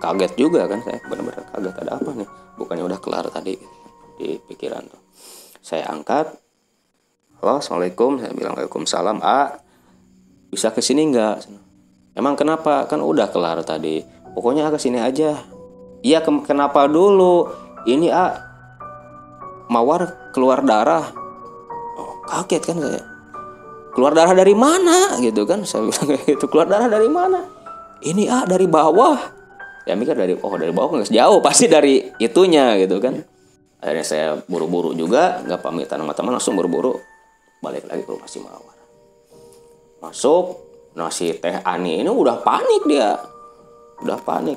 Kaget 0.00 0.32
juga 0.36 0.68
kan 0.68 0.80
saya 0.84 1.00
benar-benar 1.08 1.44
kaget 1.52 1.76
ada 1.84 1.92
apa 1.96 2.10
nih? 2.12 2.28
Bukannya 2.60 2.84
udah 2.84 3.00
kelar 3.00 3.26
tadi 3.32 3.56
di 4.20 4.36
pikiran 4.36 4.84
tuh. 4.84 5.00
Saya 5.64 5.88
angkat 5.88 6.28
halo 7.40 7.60
assalamualaikum. 7.60 8.20
Saya 8.20 8.32
bilang 8.36 8.56
waalaikumsalam 8.56 9.18
a. 9.24 9.60
Bisa 10.50 10.74
ke 10.74 10.82
sini 10.84 11.08
nggak? 11.08 11.36
Emang 12.18 12.36
kenapa? 12.36 12.84
Kan 12.84 13.00
udah 13.00 13.30
kelar 13.32 13.62
tadi. 13.64 14.02
Pokoknya 14.36 14.68
ke 14.68 14.76
sini 14.76 15.00
aja. 15.00 15.40
Iya 16.04 16.20
ke 16.20 16.30
kenapa 16.44 16.84
dulu? 16.84 17.48
Ini 17.88 18.08
a 18.12 18.24
mawar 19.72 20.32
keluar 20.36 20.60
darah. 20.60 21.06
Oh, 21.96 22.20
kaget 22.28 22.62
kan 22.64 22.76
saya 22.76 23.09
keluar 23.92 24.12
darah 24.14 24.34
dari 24.34 24.54
mana? 24.54 25.18
Gitu 25.18 25.44
kan. 25.44 25.62
Saya 25.66 25.86
bilang 25.86 26.18
gitu 26.26 26.44
keluar 26.46 26.66
darah 26.66 26.88
dari 26.88 27.10
mana? 27.10 27.42
Ini 28.00 28.30
ah 28.32 28.44
dari 28.48 28.64
bawah. 28.64 29.18
Ya 29.84 29.96
mikir 29.96 30.14
dari 30.14 30.36
oh 30.36 30.54
dari 30.56 30.72
bawah 30.72 31.00
nggak 31.00 31.12
jauh 31.12 31.38
pasti 31.46 31.66
dari 31.66 32.00
itunya 32.20 32.78
gitu 32.80 33.02
kan. 33.02 33.20
Akhirnya 33.80 34.04
saya 34.04 34.28
buru-buru 34.44 34.92
juga 34.92 35.40
nggak 35.40 35.60
pamitan 35.60 36.04
sama 36.04 36.12
teman 36.12 36.32
langsung 36.36 36.54
buru-buru 36.56 37.00
balik 37.60 37.88
lagi 37.88 38.04
ke 38.04 38.10
rumah 38.12 38.28
si 38.28 38.40
mawar. 38.40 38.76
Masuk 40.00 40.44
nasi 40.96 41.36
teh 41.36 41.60
ani 41.64 42.00
ini 42.00 42.08
udah 42.08 42.40
panik 42.40 42.82
dia. 42.88 43.20
Udah 44.00 44.20
panik. 44.20 44.56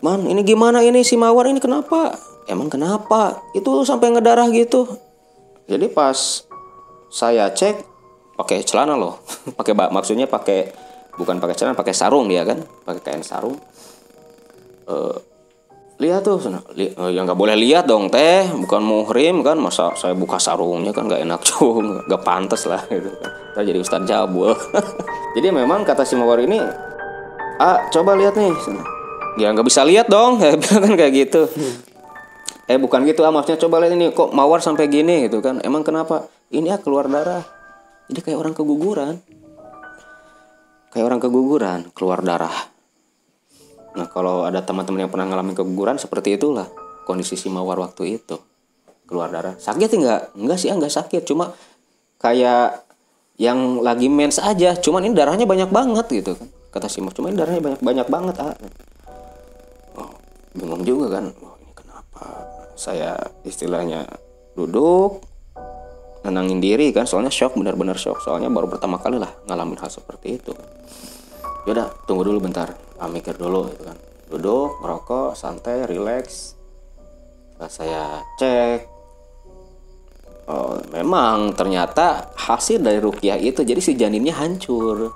Man 0.00 0.24
ini 0.24 0.40
gimana 0.40 0.80
ini 0.80 1.04
si 1.04 1.16
mawar 1.20 1.48
ini 1.48 1.60
kenapa? 1.60 2.16
Emang 2.48 2.72
kenapa? 2.72 3.36
Itu 3.52 3.84
sampai 3.84 4.16
ngedarah 4.16 4.48
gitu. 4.48 4.88
Jadi 5.68 5.92
pas 5.92 6.48
saya 7.12 7.52
cek 7.52 7.89
pakai 8.40 8.64
celana 8.64 8.96
loh. 8.96 9.20
Pakai 9.58 9.76
maksudnya 9.76 10.24
pakai 10.24 10.72
bukan 11.20 11.36
pakai 11.36 11.52
celana 11.52 11.76
pakai 11.76 11.92
sarung 11.92 12.24
dia 12.32 12.48
kan. 12.48 12.56
Pakai 12.88 13.02
kain 13.04 13.20
sarung. 13.20 13.60
Eh, 14.88 15.16
lihat 16.00 16.24
tuh 16.24 16.40
sana. 16.40 16.64
Eh, 16.72 16.88
ya 17.12 17.20
nggak 17.20 17.36
boleh 17.36 17.52
lihat 17.60 17.84
dong 17.84 18.08
teh. 18.08 18.48
Bukan 18.48 18.80
muhrim 18.80 19.44
kan. 19.44 19.60
Masa 19.60 19.92
saya 20.00 20.16
buka 20.16 20.40
sarungnya 20.40 20.96
kan 20.96 21.04
nggak 21.04 21.20
enak 21.20 21.40
juga. 21.48 22.08
Nggak 22.08 22.22
pantas 22.24 22.64
lah 22.64 22.80
gitu 22.88 23.12
kan. 23.20 23.60
Jadi 23.60 23.78
ustadz 23.78 24.08
jabul. 24.08 24.56
Jadi 25.36 25.48
memang 25.52 25.84
kata 25.84 26.08
si 26.08 26.16
mawar 26.16 26.40
ini 26.40 26.56
ah 27.60 27.92
coba 27.92 28.16
lihat 28.16 28.40
nih 28.40 28.56
sana. 28.56 28.80
ya 29.36 29.52
nggak 29.52 29.68
bisa 29.68 29.84
lihat 29.84 30.08
dong. 30.08 30.40
Bilang 30.40 30.80
kan 30.88 30.94
kayak 30.96 31.12
gitu. 31.12 31.44
Eh 32.70 32.78
bukan 32.80 33.04
gitu 33.04 33.20
ah 33.26 33.34
maksudnya 33.34 33.60
coba 33.60 33.84
lihat 33.84 33.92
ini 33.98 34.16
kok 34.16 34.32
mawar 34.32 34.64
sampai 34.64 34.88
gini 34.88 35.28
gitu 35.28 35.44
kan. 35.44 35.60
Emang 35.60 35.84
kenapa? 35.84 36.24
Ini 36.50 36.74
ah 36.74 36.80
keluar 36.82 37.06
darah 37.06 37.59
jadi 38.10 38.20
kayak 38.26 38.38
orang 38.42 38.54
keguguran. 38.58 39.14
Kayak 40.90 41.06
orang 41.06 41.20
keguguran 41.22 41.80
keluar 41.94 42.18
darah. 42.26 42.52
Nah 43.94 44.10
kalau 44.10 44.42
ada 44.42 44.58
teman-teman 44.66 45.06
yang 45.06 45.12
pernah 45.14 45.30
ngalamin 45.30 45.54
keguguran 45.54 45.94
seperti 46.02 46.34
itulah 46.34 46.66
kondisi 47.06 47.38
si 47.38 47.46
mawar 47.46 47.78
waktu 47.78 48.18
itu. 48.18 48.34
Keluar 49.06 49.30
darah. 49.30 49.54
Sakit 49.54 49.86
enggak? 49.94 50.34
Enggak 50.34 50.58
sih 50.58 50.74
enggak 50.74 50.90
sakit. 50.90 51.22
Cuma 51.22 51.54
kayak 52.18 52.82
yang 53.38 53.78
lagi 53.78 54.10
mens 54.10 54.42
aja. 54.42 54.74
Cuman 54.74 55.06
ini 55.06 55.14
darahnya 55.14 55.46
banyak 55.46 55.70
banget 55.70 56.06
gitu 56.10 56.34
kan 56.34 56.50
kata 56.74 56.90
si 56.90 56.98
mawar. 56.98 57.14
Cuma 57.14 57.30
ini 57.30 57.38
darahnya 57.38 57.62
banyak 57.62 57.80
banyak 57.82 58.06
banget 58.10 58.36
ah. 58.42 58.54
Oh, 59.94 60.10
bingung 60.58 60.82
juga 60.82 61.22
kan. 61.22 61.30
Oh, 61.38 61.54
ini 61.62 61.72
kenapa? 61.78 62.26
Saya 62.74 63.14
istilahnya 63.46 64.10
duduk 64.58 65.29
nenangin 66.20 66.60
diri 66.60 66.92
kan 66.92 67.08
soalnya 67.08 67.32
shock 67.32 67.56
benar-benar 67.56 67.96
shock. 67.96 68.20
Soalnya 68.20 68.52
baru 68.52 68.68
pertama 68.68 69.00
kali 69.00 69.16
lah 69.16 69.30
ngalamin 69.48 69.78
hal 69.80 69.88
seperti 69.88 70.40
itu. 70.40 70.52
Yaudah 71.64 71.92
tunggu 72.04 72.24
dulu 72.24 72.40
bentar. 72.44 72.72
Ah, 73.00 73.08
mikir 73.08 73.36
dulu 73.36 73.72
gitu 73.72 73.88
kan. 73.88 73.96
Duduk 74.28 74.80
merokok 74.84 75.32
santai 75.34 75.88
relax. 75.88 76.56
Setelah 77.56 77.70
saya 77.72 78.04
cek 78.40 78.80
oh, 80.48 80.80
memang 80.90 81.52
ternyata 81.52 82.32
hasil 82.34 82.80
dari 82.80 82.98
rukiah 82.98 83.36
itu 83.36 83.60
jadi 83.60 83.80
si 83.80 83.92
janinnya 83.96 84.32
hancur. 84.36 85.12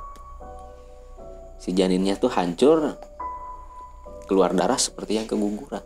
Si 1.56 1.72
janinnya 1.72 2.20
tuh 2.20 2.28
hancur 2.28 3.00
keluar 4.28 4.52
darah 4.52 4.76
seperti 4.76 5.16
yang 5.20 5.28
keguguran. 5.28 5.80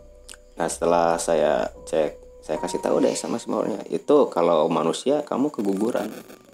Nah 0.59 0.67
setelah 0.67 1.15
saya 1.15 1.71
cek 1.87 2.18
saya 2.43 2.57
kasih 2.57 2.81
tahu 2.81 3.03
deh 3.03 3.13
sama 3.13 3.37
semuanya. 3.37 3.83
Itu 3.87 4.31
kalau 4.31 4.65
manusia 4.71 5.21
kamu 5.23 5.51
keguguran. 5.53 6.09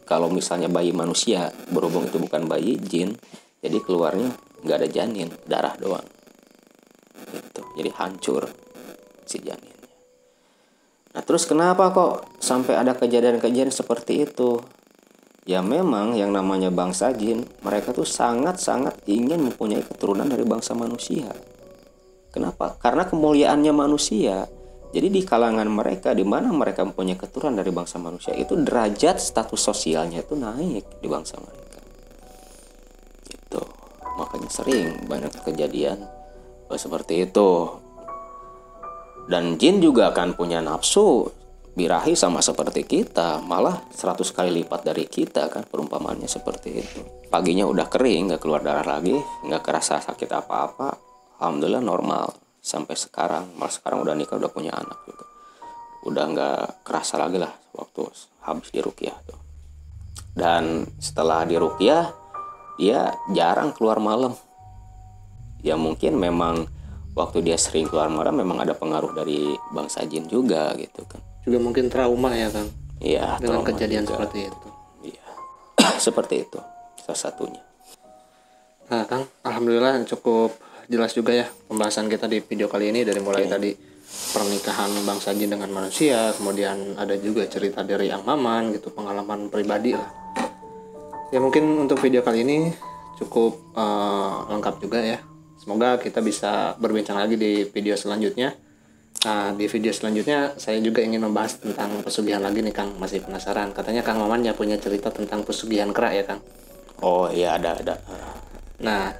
Kalau 0.05 0.29
misalnya 0.29 0.69
bayi 0.69 0.93
manusia 0.93 1.49
berhubung 1.73 2.05
itu 2.05 2.21
bukan 2.21 2.45
bayi 2.45 2.77
jin 2.77 3.17
jadi 3.65 3.81
keluarnya 3.81 4.29
nggak 4.61 4.77
ada 4.77 4.89
janin 4.89 5.29
darah 5.49 5.73
doang. 5.81 6.05
Gitu. 7.33 7.61
Jadi 7.81 7.89
hancur 7.97 8.45
si 9.25 9.41
janinnya. 9.41 9.89
Nah 11.17 11.23
terus 11.25 11.49
kenapa 11.49 11.89
kok 11.89 12.37
sampai 12.37 12.77
ada 12.77 12.93
kejadian-kejadian 12.93 13.73
seperti 13.73 14.29
itu? 14.29 14.61
Ya 15.45 15.65
memang 15.65 16.13
yang 16.17 16.33
namanya 16.33 16.69
bangsa 16.69 17.13
jin 17.13 17.45
mereka 17.65 17.93
tuh 17.93 18.05
sangat-sangat 18.05 19.01
ingin 19.09 19.41
mempunyai 19.41 19.81
keturunan 19.81 20.25
dari 20.25 20.45
bangsa 20.45 20.77
manusia. 20.77 21.29
Kenapa? 22.29 22.77
Karena 22.77 23.05
kemuliaannya 23.09 23.73
manusia 23.73 24.45
jadi 24.95 25.11
di 25.11 25.27
kalangan 25.27 25.67
mereka 25.67 26.15
di 26.15 26.23
mana 26.23 26.55
mereka 26.55 26.87
mempunyai 26.87 27.19
keturunan 27.19 27.59
dari 27.59 27.67
bangsa 27.67 27.99
manusia 27.99 28.31
itu 28.31 28.55
derajat 28.55 29.19
status 29.19 29.59
sosialnya 29.59 30.23
itu 30.23 30.39
naik 30.39 31.03
di 31.03 31.07
bangsa 31.11 31.35
mereka. 31.35 31.83
Gitu. 33.27 33.59
Makanya 34.15 34.47
sering 34.47 35.03
banyak 35.03 35.35
kejadian 35.43 35.99
eh, 36.71 36.79
seperti 36.79 37.27
itu. 37.27 37.75
Dan 39.27 39.59
jin 39.59 39.83
juga 39.83 40.15
akan 40.15 40.39
punya 40.39 40.63
nafsu 40.63 41.27
birahi 41.75 42.15
sama 42.15 42.39
seperti 42.39 42.87
kita. 42.87 43.43
Malah 43.43 43.91
100 43.91 44.31
kali 44.31 44.63
lipat 44.63 44.87
dari 44.87 45.11
kita 45.11 45.51
kan 45.51 45.67
perumpamannya 45.67 46.31
seperti 46.31 46.69
itu. 46.71 47.03
Paginya 47.27 47.67
udah 47.67 47.91
kering 47.91 48.31
nggak 48.31 48.39
keluar 48.39 48.63
darah 48.63 48.87
lagi 48.95 49.19
nggak 49.43 49.59
kerasa 49.59 49.99
sakit 49.99 50.29
apa-apa. 50.31 50.95
Alhamdulillah 51.43 51.83
normal 51.83 52.44
sampai 52.65 52.97
sekarang 52.97 53.53
malah 53.61 53.69
sekarang 53.69 54.01
udah 54.01 54.17
nikah 54.17 54.41
udah 54.41 54.49
punya 54.49 54.73
anak 54.73 54.97
juga. 55.05 55.25
Udah 56.09 56.23
nggak 56.33 56.81
kerasa 56.81 57.21
lagi 57.21 57.37
lah 57.37 57.53
waktu 57.77 58.09
habis 58.41 58.73
di 58.73 58.81
rukiah 58.81 59.13
tuh. 59.29 59.37
Dan 60.33 60.89
setelah 60.97 61.45
di 61.45 61.53
rukiah 61.61 62.09
dia 62.81 63.13
jarang 63.37 63.69
keluar 63.77 64.01
malam. 64.01 64.33
Ya 65.61 65.77
mungkin 65.77 66.17
memang 66.17 66.65
waktu 67.13 67.45
dia 67.45 67.55
sering 67.61 67.85
keluar 67.85 68.09
malam 68.09 68.33
memang 68.33 68.65
ada 68.65 68.73
pengaruh 68.73 69.13
dari 69.13 69.53
bangsa 69.69 70.01
jin 70.09 70.25
juga 70.25 70.73
gitu 70.73 71.05
kan. 71.05 71.21
Juga 71.45 71.61
mungkin 71.61 71.93
trauma 71.93 72.33
ya 72.33 72.49
Kang? 72.49 72.69
Iya 72.97 73.37
dengan 73.37 73.61
kejadian 73.61 74.09
juga. 74.09 74.25
seperti 74.25 74.39
itu. 74.49 74.67
iya. 75.13 75.25
Seperti 76.05 76.35
itu 76.41 76.59
salah 77.05 77.21
satunya. 77.21 77.61
Nah, 78.85 79.01
Kang, 79.09 79.25
alhamdulillah 79.41 79.97
cukup 80.05 80.53
jelas 80.87 81.11
juga 81.13 81.33
ya 81.33 81.45
pembahasan 81.69 82.07
kita 82.09 82.29
di 82.29 82.41
video 82.41 82.69
kali 82.69 82.93
ini 82.93 83.01
dari 83.01 83.21
mulai 83.21 83.45
tadi 83.49 83.95
pernikahan 84.05 84.91
bangsa 85.03 85.33
jin 85.33 85.51
dengan 85.51 85.69
manusia, 85.73 86.31
kemudian 86.37 86.95
ada 86.95 87.17
juga 87.17 87.47
cerita 87.49 87.81
dari 87.81 88.13
Ang 88.13 88.23
Maman 88.23 88.71
gitu, 88.77 88.93
pengalaman 88.93 89.49
pribadi 89.49 89.97
lah. 89.97 90.09
Ya 91.33 91.41
mungkin 91.41 91.65
untuk 91.81 91.99
video 91.99 92.21
kali 92.21 92.45
ini 92.45 92.69
cukup 93.17 93.75
eh, 93.75 94.35
lengkap 94.53 94.75
juga 94.79 94.99
ya. 95.01 95.19
Semoga 95.57 95.97
kita 95.97 96.21
bisa 96.21 96.77
berbincang 96.77 97.17
lagi 97.17 97.35
di 97.35 97.65
video 97.65 97.97
selanjutnya. 97.97 98.53
Nah, 99.25 99.57
di 99.57 99.65
video 99.65 99.89
selanjutnya 99.89 100.53
saya 100.61 100.77
juga 100.77 101.01
ingin 101.01 101.25
membahas 101.25 101.57
tentang 101.57 102.05
pesugihan 102.05 102.45
lagi 102.45 102.61
nih 102.61 102.69
Kang, 102.69 102.93
masih 103.01 103.25
penasaran. 103.25 103.73
Katanya 103.73 104.05
Kang 104.05 104.21
Maman 104.21 104.45
ya 104.45 104.53
punya 104.53 104.77
cerita 104.77 105.09
tentang 105.09 105.41
pesugihan 105.41 105.89
kerak 105.89 106.13
ya 106.13 106.23
Kang. 106.29 106.41
oh 107.01 107.27
iya 107.27 107.57
ada 107.57 107.75
ada 107.75 107.95
Nah, 108.79 109.11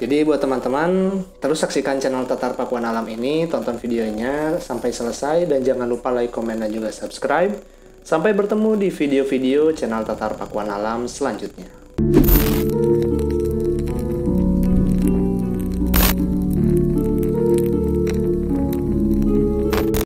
jadi 0.00 0.24
buat 0.24 0.40
teman-teman, 0.40 1.20
terus 1.44 1.60
saksikan 1.60 2.00
channel 2.00 2.24
Tatar 2.24 2.56
Pakuan 2.56 2.88
Alam 2.88 3.04
ini, 3.12 3.44
tonton 3.44 3.76
videonya 3.76 4.56
sampai 4.56 4.96
selesai, 4.96 5.44
dan 5.44 5.60
jangan 5.60 5.84
lupa 5.84 6.08
like, 6.08 6.32
komen, 6.32 6.56
dan 6.56 6.72
juga 6.72 6.88
subscribe. 6.88 7.52
Sampai 8.00 8.32
bertemu 8.32 8.80
di 8.80 8.88
video-video 8.88 9.76
channel 9.76 10.00
Tatar 10.08 10.40
Pakuan 10.40 10.72
Alam 10.72 11.04
selanjutnya. 11.04 11.68